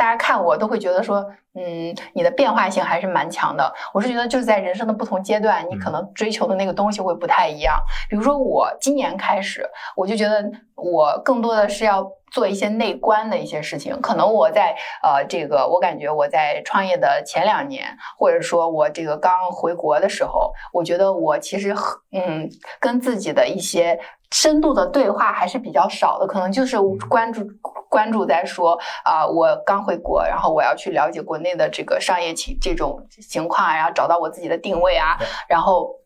[0.00, 1.22] 大家看我都会觉得说，
[1.52, 3.70] 嗯，你的变化性还是蛮强的。
[3.92, 7.78] 我是觉得就是在人生的不同阶段，你可能追求的那个东西会不太一样。
[8.08, 9.62] 比如说我今年开始，
[9.94, 14.00] 我就觉得我更多的是要做一些内观的一些事情。
[14.00, 17.84] 可能我在呃这个，我感觉我在创业的前两年，
[18.18, 22.48] 或者说我这个刚回国的时候，我觉得我其实很嗯
[22.80, 27.44] 跟自己的一些深度的对话还是比较少的，可能就是关注
[27.90, 36.00] 关注在说啊、我刚回国，然后我要去了解国内的这个商业情这种情况啊，然后找到我自己的定位啊，然后。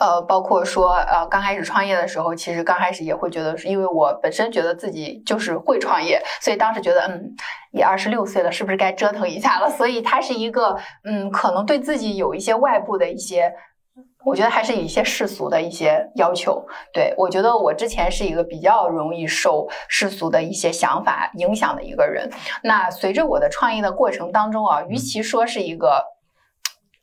[0.00, 7.34] 呃，包括说，呃，刚开始创业的时候，其实刚开始也会觉得，是因为我本身觉得自己就是会创业，所以当时觉得，嗯，
[7.72, 9.70] 也二十六岁了，是不是该折腾一下了？
[9.70, 13.52] 所以它是一个，嗯，可能对自己有一些外部的一些，
[14.28, 16.62] 我觉得还是有一些世俗的一些要求。
[16.92, 22.30] 对我觉得我之前是一个比较容易受世俗的一些想法影响的一个人。
[22.62, 26.04] 那随着我的创业的过程当中啊，与其说是一个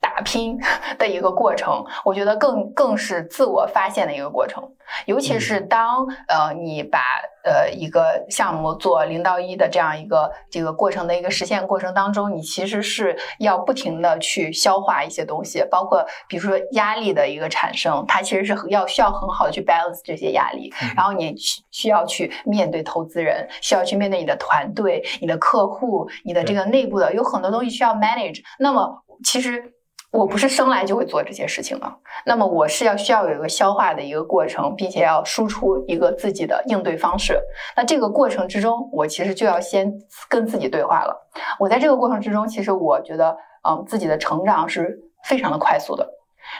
[0.06, 0.56] 打拼
[1.00, 4.64] 的一个过程，我觉得更更是自我发现的一个过程。
[5.08, 7.00] 尤其是当呃你把
[7.44, 28.44] 呃一个项目做零到一的这样一个这个过程的一个实现过程当中，你其实是要不停的去消化一些东西，包括比如说压力的一个产生，它其实是要需要很好的去 balance 这些压力，然后你需需要去面对投资人，需要去面对你的团队、你的客户、你的这个内部的有很多东西需要 manage。
[28.60, 29.75] 那么其实。
[30.16, 31.94] 我不是生来就会做这些事情的，
[32.26, 37.40] 那么我是要需要有一个消化的一个过程，并且要输出一个自己的应对方式。
[37.76, 39.92] 那这个过程之中，我其实就要先
[40.30, 41.14] 跟自己对话了。
[41.60, 43.36] 我在这个过程之中，其实我觉得，
[43.68, 46.08] 嗯，自己的成长是非常的快速的。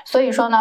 [0.04, 0.58] 所以说呢，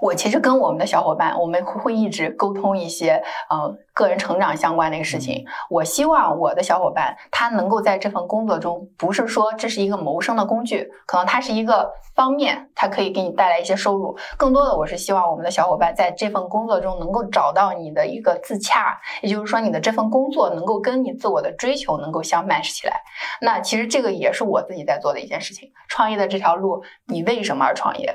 [0.00, 5.44] 我其实跟我们的小伙伴，我们会会一直沟通一些，呃，个人成长相关的一个事情。
[5.68, 14.16] 我希望我的小伙伴他能够在这份工作中，不是说这是一个谋生的工具，可能它是一个方面，它可以给你带来一些收入。
[14.36, 23.00] 更多的，我是希望我们的小伙伴在这份工作中能够找到你的一个自洽，也就是说，你的这份工作能够跟你自我的追求能够相 match 起来。
[23.40, 25.70] 那其实这个也是我自己在做的一件事情。
[25.88, 28.14] 创业的这条路，你为什么而创业？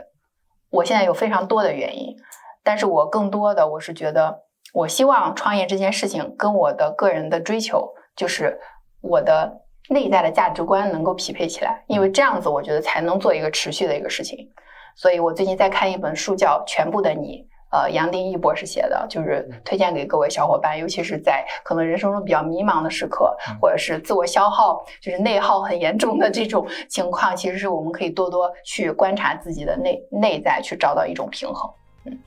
[0.74, 2.15] 我现在有非常多的原因，
[2.63, 4.39] 但是我更多的我是觉得，
[4.74, 8.59] 我希望创业这件事情跟我的个人的追求，就是
[8.99, 14.49] 我的内在的价值观能够匹配起来，因为这样子我觉得才能做一个持续的一个事情。
[14.95, 17.38] 所以我最近在看一本书，叫《全部的你》。
[17.74, 31.67] 呃，杨定一博士写的，就是推荐给各位小伙伴，尤其是在可能人生中比较迷茫的时刻，或者是自我消耗，就是内耗很严重的这种情况，其实是我们可以多多去观察自己的内内在，去找到一种平衡。
[32.05, 32.19] 嗯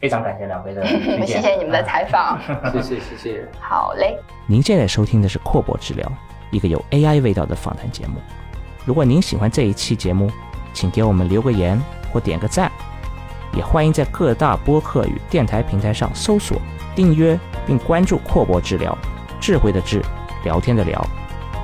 [0.00, 0.86] 非常感谢两位的，
[1.26, 2.38] 谢谢你们的采访，
[2.72, 3.44] 谢谢谢谢。
[3.60, 4.16] 好嘞。
[4.46, 6.08] 您现在收听的是阔博治疗，
[6.52, 8.20] 一个有 AI 味道的访谈节目。
[8.84, 10.30] 如果您喜欢这一期节目，
[10.72, 11.76] 请给我们留个言
[12.12, 12.70] 或点个赞，
[13.52, 16.60] 也欢迎在各大播客与电台平台上搜索、
[16.94, 18.96] 订阅并关注阔博治疗，
[19.40, 20.02] 智慧的智，
[20.44, 21.04] 聊天的聊。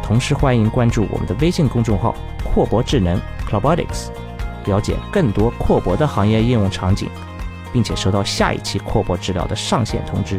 [0.03, 2.15] 同时欢迎关注我们的微信公众号
[2.45, 3.19] “阔博智能
[3.49, 4.09] Clobotics”，
[4.67, 7.09] 了解更多阔博的行业应用场景，
[7.73, 10.39] 并且收到下一期阔博治疗的上线通知。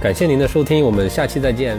[0.00, 1.78] 感谢您的收听，我们下期再见。